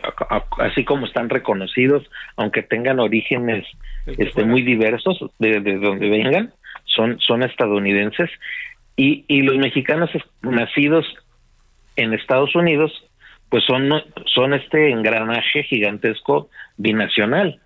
[0.58, 2.04] así como están reconocidos,
[2.36, 3.66] aunque tengan orígenes
[4.06, 6.52] este, muy diversos de, de, donde vengan,
[6.84, 8.30] son, son estadounidenses,
[8.96, 10.10] y, y los mexicanos
[10.42, 11.06] nacidos
[11.96, 12.92] en Estados Unidos,
[13.48, 13.90] pues son,
[14.26, 17.60] son este engranaje gigantesco binacional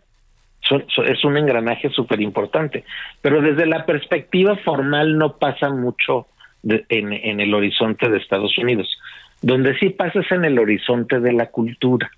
[1.07, 2.85] es un engranaje súper importante.
[3.23, 6.27] Pero desde la perspectiva formal no pasa mucho
[6.63, 8.89] en, el horizonte de Estados Unidos.
[9.43, 12.11] Donde sí pasa es en el horizonte de la cultura.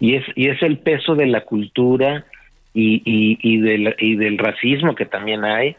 [0.00, 2.24] Y es, y es el peso de la cultura
[2.74, 5.76] y, y, y, del, y del racismo que también hay,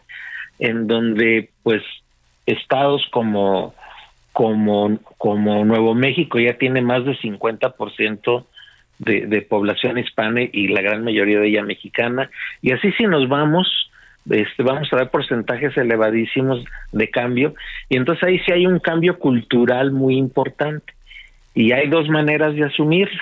[0.59, 1.83] en donde pues
[2.45, 3.73] estados como
[4.33, 8.45] como, como Nuevo México ya tiene más de 50%
[8.97, 12.29] de, de población hispana y la gran mayoría de ella mexicana.
[12.61, 13.91] Y así si nos vamos,
[14.29, 17.55] este, vamos a ver porcentajes elevadísimos de cambio.
[17.89, 20.93] Y entonces ahí sí hay un cambio cultural muy importante.
[21.53, 23.21] Y hay dos maneras de asumirlo.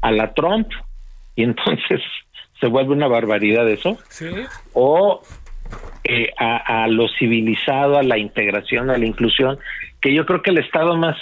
[0.00, 0.68] A la Trump,
[1.34, 2.00] y entonces
[2.60, 3.98] se vuelve una barbaridad eso.
[4.74, 5.22] O
[6.04, 9.58] eh, a, a, lo civilizado, a la integración, a la inclusión,
[10.00, 11.16] que yo creo que el estado más,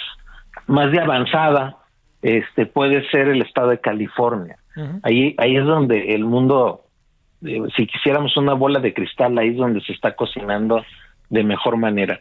[0.67, 1.77] más de avanzada
[2.21, 4.57] este puede ser el estado de California.
[5.01, 6.83] Ahí, ahí es donde el mundo,
[7.45, 10.83] eh, si quisiéramos una bola de cristal, ahí es donde se está cocinando
[11.29, 12.19] de mejor manera.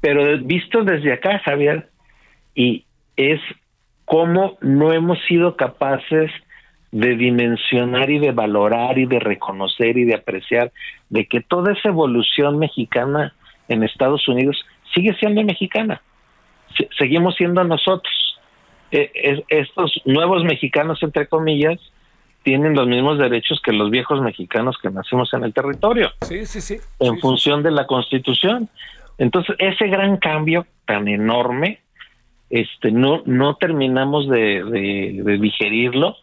[0.00, 1.88] Pero visto desde acá, Javier,
[2.54, 2.84] y
[3.16, 3.40] es
[4.04, 6.30] cómo no hemos sido capaces
[6.92, 10.72] de dimensionar y de valorar y de reconocer y de apreciar
[11.10, 13.34] de que toda esa evolución mexicana
[13.68, 16.00] en Estados Unidos sigue siendo mexicana.
[16.98, 18.14] seguimos siendo nosotros.
[18.92, 21.80] E, estos nuevos mexicanos, entre comillas,
[22.46, 26.12] tienen los mismos derechos que los viejos mexicanos que nacimos en el territorio.
[26.20, 26.76] Sí, sí, sí.
[27.00, 28.68] En función de la Constitución.
[29.18, 31.80] Entonces, ese gran cambio tan enorme,
[32.48, 36.18] este, no, no terminamos de, de digerirlo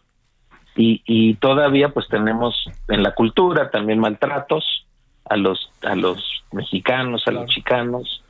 [0.74, 4.86] y, y todavía pues tenemos en la cultura también maltratos
[5.26, 8.24] a los a los mexicanos a los chicanos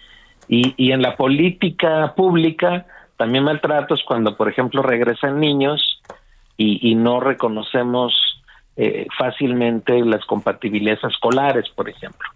[0.48, 2.86] y, y en la política pública
[3.16, 5.93] también maltratos cuando por ejemplo regresan niños
[6.56, 8.42] y, y no reconocemos
[8.76, 12.28] eh, fácilmente las compatibilidades escolares por ejemplo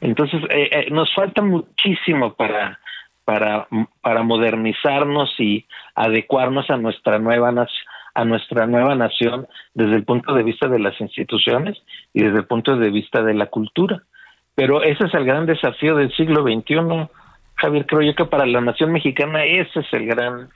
[0.00, 2.78] entonces eh, eh, nos falta muchísimo para
[3.24, 3.66] para
[4.00, 7.52] para modernizarnos y adecuarnos a nuestra nueva
[8.14, 11.82] a nuestra nueva nación desde el punto de vista de las instituciones
[12.12, 14.02] y desde el punto de vista de la cultura.
[14.54, 17.08] Pero ese es el gran desafío del siglo XXI,
[17.56, 17.86] Javier.
[17.86, 20.48] Creo yo que para la nación mexicana ese es el gran,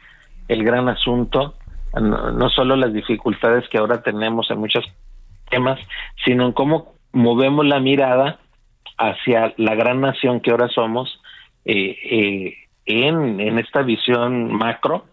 [0.46, 1.54] el gran asunto.
[1.94, 4.84] No, solo las dificultades que ahora tenemos en muchos
[5.50, 5.80] temas,
[6.24, 8.38] sino en cómo movemos la mirada
[8.98, 11.20] hacia la gran nación que ahora somos
[11.64, 15.06] eh, eh, en, en esta visión macro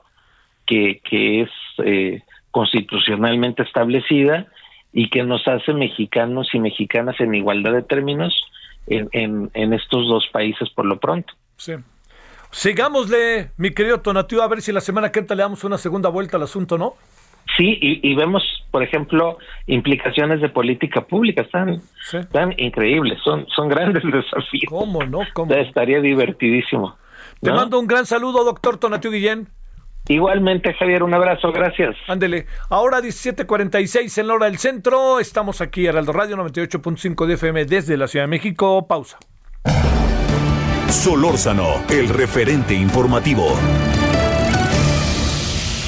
[0.65, 2.21] que, que es eh,
[2.51, 4.47] constitucionalmente establecida
[4.91, 8.33] y que nos hace mexicanos y mexicanas en igualdad de términos
[8.87, 11.33] en, en, estos dos países por lo pronto.
[11.57, 11.73] Sí.
[12.55, 16.07] Sigámosle, mi querido Tonatiuh, a ver si la semana que entra le damos una segunda
[16.07, 16.93] vuelta al asunto, ¿no?
[17.57, 21.81] Sí, y, vemos, por ejemplo, implicaciones de política pública, están,
[22.31, 24.69] tan increíbles, son, son grandes desafíos.
[24.69, 25.19] ¿Cómo no?
[25.33, 25.53] ¿Cómo?
[25.53, 26.95] estaría divertidísimo.
[27.41, 29.49] Te mando un gran saludo, doctor Tonatiuh Guillén.
[30.07, 31.97] Igualmente, Javier, un abrazo, gracias.
[32.07, 35.19] Ándele, ahora 17:46 en la hora del centro.
[35.19, 38.87] Estamos aquí, Heraldo Radio 98.5 de FM desde la Ciudad de México.
[38.87, 39.19] Pausa.
[40.95, 43.45] Solórzano, el referente informativo.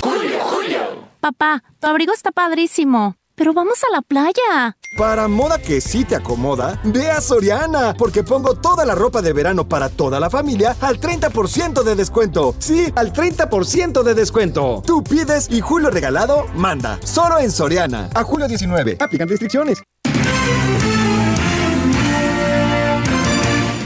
[0.02, 0.80] Julio, Julio.
[1.20, 3.16] Papá, tu abrigo está padrísimo.
[3.34, 4.78] Pero vamos a la playa.
[4.98, 9.32] Para moda que sí te acomoda, ve a Soriana, porque pongo toda la ropa de
[9.32, 12.56] verano para toda la familia al 30% de descuento.
[12.58, 14.82] Sí, al 30% de descuento.
[14.86, 17.00] Tú pides y Julio Regalado manda.
[17.04, 18.10] Solo en Soriana.
[18.16, 18.98] A julio 19.
[19.00, 19.82] Aplican restricciones.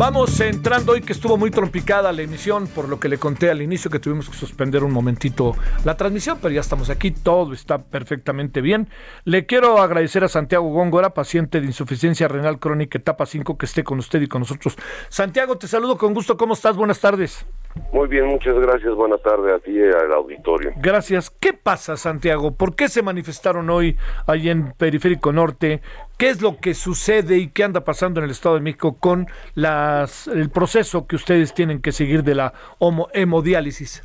[0.00, 3.60] Vamos entrando hoy que estuvo muy trompicada la emisión, por lo que le conté al
[3.60, 7.82] inicio que tuvimos que suspender un momentito la transmisión, pero ya estamos aquí, todo está
[7.82, 8.88] perfectamente bien.
[9.24, 13.84] Le quiero agradecer a Santiago Góngora, paciente de insuficiencia renal crónica etapa 5, que esté
[13.84, 14.78] con usted y con nosotros.
[15.10, 16.76] Santiago, te saludo con gusto, ¿cómo estás?
[16.76, 17.44] Buenas tardes.
[17.92, 18.94] Muy bien, muchas gracias.
[18.94, 20.72] Buenas tardes a ti y al auditorio.
[20.76, 21.30] Gracias.
[21.30, 22.52] ¿Qué pasa, Santiago?
[22.52, 23.96] ¿Por qué se manifestaron hoy
[24.26, 25.80] ahí en Periférico Norte?
[26.18, 29.26] ¿Qué es lo que sucede y qué anda pasando en el Estado de México con
[29.54, 34.04] las, el proceso que ustedes tienen que seguir de la homo, hemodiálisis?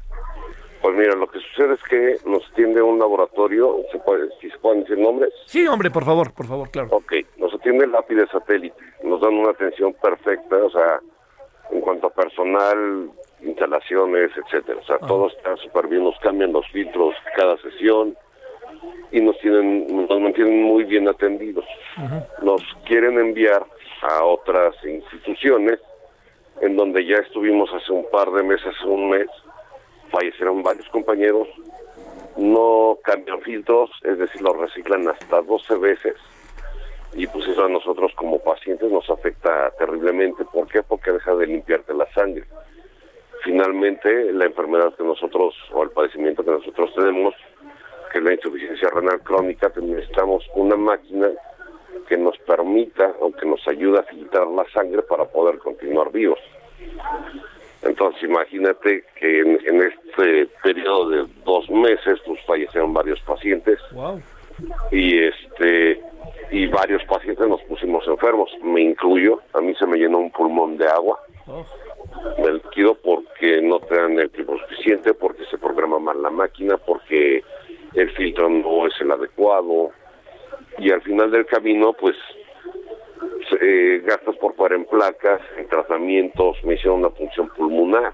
[0.82, 4.58] Pues mira, lo que sucede es que nos atiende un laboratorio, ¿se puede, si se
[4.60, 5.34] pueden decir nombres?
[5.48, 6.90] Sí, hombre, por favor, por favor, claro.
[6.92, 11.00] Ok, nos atiende el lápiz satélite, nos dan una atención perfecta, o sea,
[11.72, 13.10] en cuanto a personal,
[13.46, 18.16] instalaciones, etcétera, o sea, todo está súper bien, nos cambian los filtros cada sesión,
[19.12, 21.66] y nos tienen nos mantienen muy bien atendidos.
[22.42, 23.66] Nos quieren enviar
[24.02, 25.80] a otras instituciones
[26.62, 29.28] en donde ya estuvimos hace un par de meses, un mes,
[30.10, 31.48] fallecieron varios compañeros,
[32.38, 36.16] no cambian filtros, es decir, los reciclan hasta 12 veces
[37.14, 40.44] y pues eso a nosotros como pacientes nos afecta terriblemente.
[40.46, 40.84] ¿Por qué?
[40.84, 42.44] Porque deja de limpiarte la sangre.
[43.46, 47.36] Finalmente, la enfermedad que nosotros, o el padecimiento que nosotros tenemos,
[48.12, 51.30] que es la insuficiencia renal crónica, necesitamos una máquina
[52.10, 56.40] que nos permita o que nos ayude a filtrar la sangre para poder continuar vivos.
[57.84, 63.80] Entonces imagínate que en, este periodo de dos meses pues fallecieron varios pacientes.
[64.92, 66.02] Y este
[66.50, 70.78] y varios pacientes nos pusimos enfermos, me incluyo, a mí se me llenó un pulmón
[70.78, 71.66] de agua, oh.
[72.42, 76.78] me líquido porque no te dan el tiempo suficiente, porque se programa mal la máquina,
[76.78, 77.44] porque
[77.94, 79.92] el filtro no es el adecuado
[80.78, 82.16] y al final del camino pues
[83.62, 88.14] eh, gastas por fuera en placas, en tratamientos, me hicieron una punción pulmonar.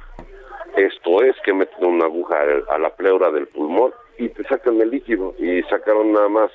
[0.76, 2.38] Esto es que meten una aguja
[2.70, 6.52] a la pleura del pulmón y te sacan el líquido y sacaron nada más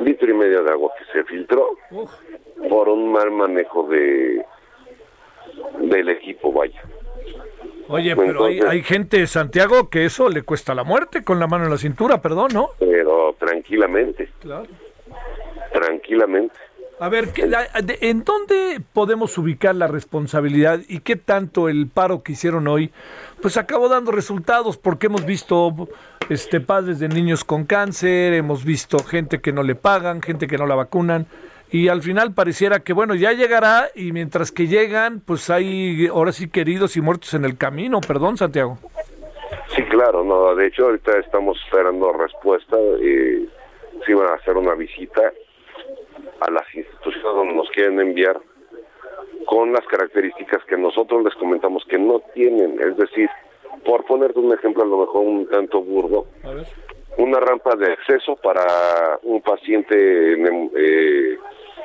[0.00, 1.76] litro y medio de agua que se filtró
[2.68, 4.44] por un mal manejo de
[5.80, 6.82] del equipo, vaya.
[7.88, 11.64] Oye, pero hay, hay, gente, Santiago, que eso le cuesta la muerte con la mano
[11.64, 12.70] en la cintura, perdón, ¿no?
[12.78, 14.28] Pero tranquilamente.
[14.40, 14.66] Claro.
[15.72, 16.54] Tranquilamente.
[16.98, 17.28] A ver,
[18.00, 22.90] ¿en dónde podemos ubicar la responsabilidad y qué tanto el paro que hicieron hoy,
[23.42, 24.78] pues acabó dando resultados?
[24.78, 25.88] Porque hemos visto
[26.30, 30.56] este padres de niños con cáncer, hemos visto gente que no le pagan, gente que
[30.56, 31.26] no la vacunan
[31.70, 36.32] y al final pareciera que bueno ya llegará y mientras que llegan, pues hay ahora
[36.32, 38.00] sí queridos y muertos en el camino.
[38.00, 38.78] Perdón, Santiago.
[39.74, 40.54] Sí, claro, no.
[40.54, 42.76] De hecho, ahorita estamos esperando respuesta.
[43.02, 43.48] y
[44.04, 45.32] sí van a hacer una visita
[46.40, 48.40] a las instituciones donde nos quieren enviar
[49.46, 52.80] con las características que nosotros les comentamos que no tienen.
[52.80, 53.28] Es decir,
[53.84, 56.26] por ponerte un ejemplo a lo mejor un tanto burdo,
[57.18, 59.96] una rampa de acceso para un paciente
[60.34, 61.38] eh,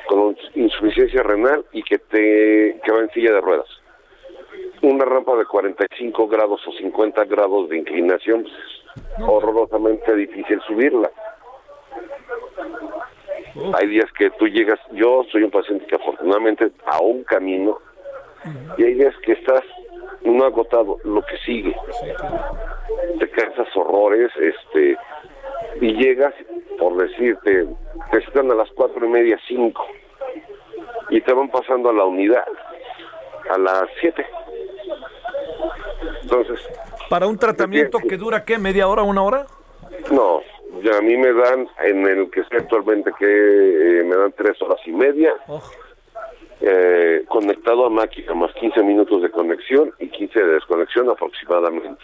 [0.06, 3.68] con insuficiencia renal y que, te, que va en silla de ruedas.
[4.82, 8.46] Una rampa de 45 grados o 50 grados de inclinación,
[9.20, 11.10] horrorosamente difícil subirla.
[13.74, 17.78] Hay días que tú llegas, yo soy un paciente que afortunadamente aún camino,
[18.76, 19.62] y hay días que estás
[20.24, 21.74] no agotado, lo que sigue.
[23.18, 24.96] Te cansas horrores, este,
[25.80, 26.34] y llegas,
[26.78, 27.66] por decirte,
[28.10, 29.86] te están a las cuatro y media, cinco,
[31.10, 32.46] y te van pasando a la unidad
[33.50, 34.24] a las siete.
[36.22, 36.60] Entonces.
[37.08, 38.58] ¿Para un tratamiento que dura qué?
[38.58, 39.46] ¿Media hora, una hora?
[40.10, 40.40] No,
[40.82, 44.60] ya a mí me dan, en el que estoy actualmente, que eh, me dan tres
[44.62, 45.62] horas y media, oh.
[46.64, 52.00] Eh, conectado a máquina, más 15 minutos de conexión y 15 de desconexión aproximadamente.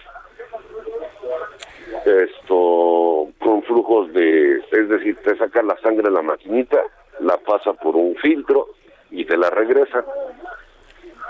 [2.04, 6.82] Esto con flujos de, es decir, te saca la sangre de la maquinita,
[7.20, 8.66] la pasa por un filtro
[9.10, 10.04] y te la regresa.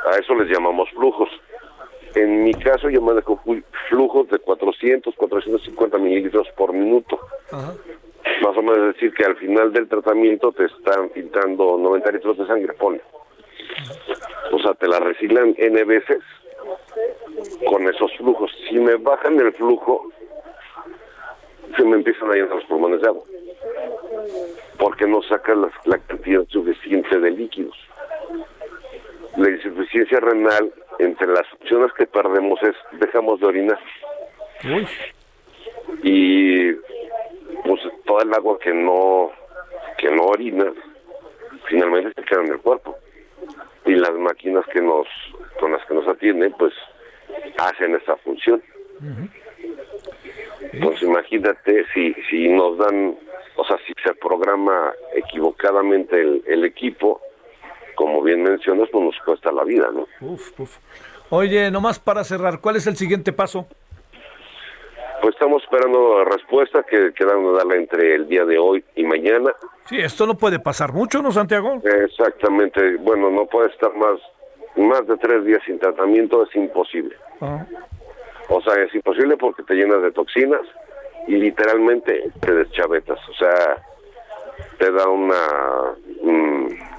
[0.06, 1.28] A eso les llamamos flujos.
[2.14, 3.42] En mi caso yo manejo
[3.90, 7.18] flujos de 400, 450 mililitros por minuto.
[8.42, 12.46] Más o menos decir que al final del tratamiento te están filtrando 90 litros de
[12.46, 13.00] sangre, pone.
[14.52, 16.22] O sea, te la reciclan N veces
[17.66, 18.50] con esos flujos.
[18.68, 20.10] Si me bajan el flujo,
[21.76, 23.24] se me empiezan a llenar los pulmones de agua.
[24.78, 27.76] Porque no sacan la, la cantidad suficiente de líquidos.
[29.36, 33.78] La insuficiencia renal entre las opciones que perdemos es dejamos de orinar.
[36.02, 36.72] Y
[37.64, 39.30] pues toda el agua que no
[39.98, 40.72] que no orina
[41.68, 42.96] finalmente se queda en el cuerpo.
[43.84, 45.06] Y las máquinas que nos
[45.60, 46.72] con las que nos atienden pues
[47.58, 48.62] hacen esa función.
[50.82, 53.16] Pues imagínate si si nos dan,
[53.56, 57.20] o sea, si se programa equivocadamente el, el equipo,
[57.94, 60.06] como bien mencionas, pues nos cuesta la vida, ¿no?
[60.20, 60.78] Uf, uf.
[61.30, 63.66] Oye, nomás para cerrar, ¿cuál es el siguiente paso?
[65.28, 69.52] Pues estamos esperando la respuesta que quedan darla entre el día de hoy y mañana.
[69.84, 71.82] Sí, esto no puede pasar mucho, ¿no, Santiago?
[71.84, 72.96] Exactamente.
[72.96, 74.18] Bueno, no puede estar más,
[74.76, 77.14] más de tres días sin tratamiento, es imposible.
[77.42, 77.62] Ah.
[78.48, 80.62] O sea, es imposible porque te llenas de toxinas
[81.26, 83.18] y literalmente te deschavetas.
[83.28, 83.84] O sea,
[84.78, 85.94] te da una...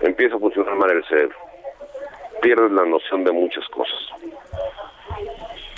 [0.02, 1.36] empieza a funcionar mal el cerebro.
[2.44, 3.98] Pierdes la noción de muchas cosas.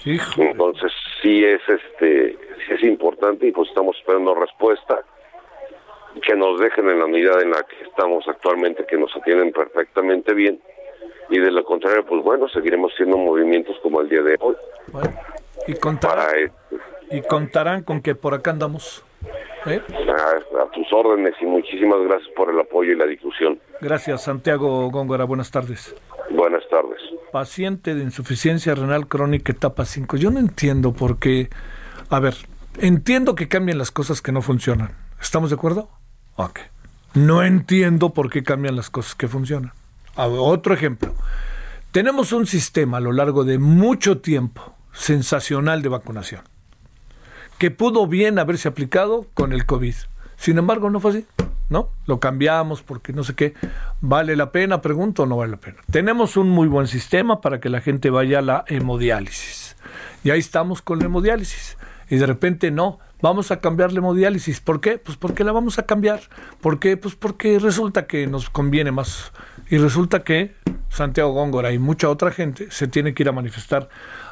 [0.06, 0.92] Entonces
[1.22, 5.04] sí es este sí es importante y pues estamos esperando respuesta
[6.22, 10.34] que nos dejen en la unidad en la que estamos actualmente, que nos atienden perfectamente
[10.34, 10.60] bien
[11.30, 14.56] y de lo contrario pues bueno seguiremos haciendo movimientos como el día de hoy.
[15.68, 16.52] y contarán,
[17.10, 19.04] y contarán con que por acá andamos.
[19.68, 19.82] ¿eh?
[19.92, 23.60] A, a, tus órdenes y muchísimas gracias por el apoyo y la difusión.
[23.80, 25.26] Gracias, Santiago Góngora.
[25.26, 25.96] Buenas tardes.
[26.32, 27.01] Buenas tardes.
[27.32, 30.18] Paciente de insuficiencia renal crónica etapa 5.
[30.18, 31.50] Yo no entiendo por qué.
[32.10, 32.36] A ver,
[32.78, 34.94] entiendo que cambien las cosas que no funcionan.
[35.22, 35.90] ¿Estamos de acuerdo?
[36.36, 36.60] Ok.
[37.14, 39.74] No entiendo por qué cambian las cosas que funcionan.
[40.16, 41.16] otro ejemplo.
[41.92, 46.42] Tenemos un sistema a lo largo de mucho tiempo sensacional de vacunación
[47.62, 49.94] que pudo bien haberse aplicado con el COVID.
[50.36, 51.26] Sin embargo, no fue así,
[51.72, 51.90] ¿no?
[52.06, 53.54] Lo cambiamos porque no sé qué.
[54.02, 54.82] ¿Vale la pena?
[54.82, 55.78] Pregunto, no vale la pena.
[55.90, 59.78] Tenemos un muy buen sistema para que la gente vaya a la hemodiálisis.
[60.24, 61.78] Y ahí estamos con la hemodiálisis.
[62.10, 64.60] Y de repente no, vamos a cambiar la hemodiálisis.
[64.60, 64.98] ¿Por qué?
[64.98, 66.20] Pues porque la vamos a cambiar.
[66.60, 66.98] ¿Por qué?
[66.98, 69.32] Pues porque resulta que nos conviene más.
[69.70, 70.54] Y resulta que
[70.90, 73.88] Santiago Góngora y mucha otra gente se tiene que ir a manifestar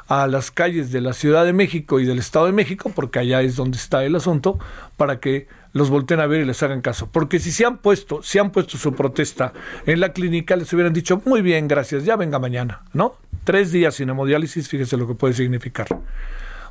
[0.08, 3.40] a las calles de la Ciudad de México y del Estado de México, porque allá
[3.40, 4.58] es donde está el asunto,
[4.98, 7.08] para que los volteen a ver y les hagan caso.
[7.10, 9.52] Porque si se han puesto, si han puesto su protesta
[9.86, 13.14] en la clínica, les hubieran dicho, muy bien, gracias, ya venga mañana, ¿no?
[13.44, 15.88] Tres días sin hemodiálisis, fíjese lo que puede significar.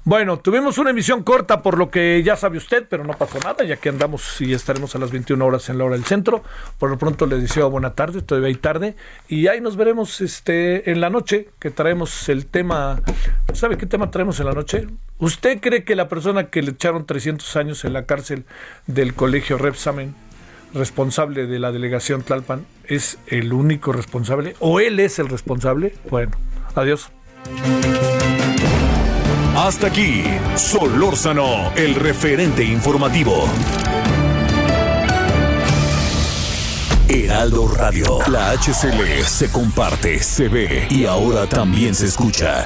[0.06, 3.64] Bueno, tuvimos una emisión corta por lo que ya sabe usted, pero no pasó nada,
[3.66, 6.42] ya que andamos y estaremos a las 21 horas en la hora del centro.
[6.78, 8.96] Por lo pronto le deseo buena tarde, todavía hay tarde,
[9.28, 13.02] y ahí nos veremos este en la noche, que traemos el tema,
[13.54, 14.88] ¿sabe qué tema traemos en la noche?
[15.18, 18.46] ¿Usted cree que la persona que le echaron 300 años en la cárcel
[18.88, 20.16] del colegio Repsamen,
[20.74, 24.56] responsable de la delegación Tlalpan, es el único responsable?
[24.60, 25.94] ¿O él es el responsable?
[26.10, 26.32] Bueno,
[26.74, 27.12] adiós.
[29.62, 30.24] Hasta aquí,
[30.56, 33.44] Solórzano, el referente informativo.
[37.10, 42.66] Heraldo Radio, la HCL se comparte, se ve y ahora también se escucha.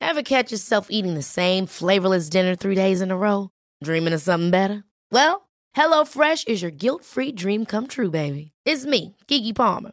[0.00, 3.50] Ever catch yourself eating the same flavorless dinner three days in a row?
[3.84, 4.82] Dreaming of something better?
[5.12, 8.50] Well, HelloFresh is your guilt-free dream come true, baby.
[8.64, 9.92] It's me, Kiki Palmer.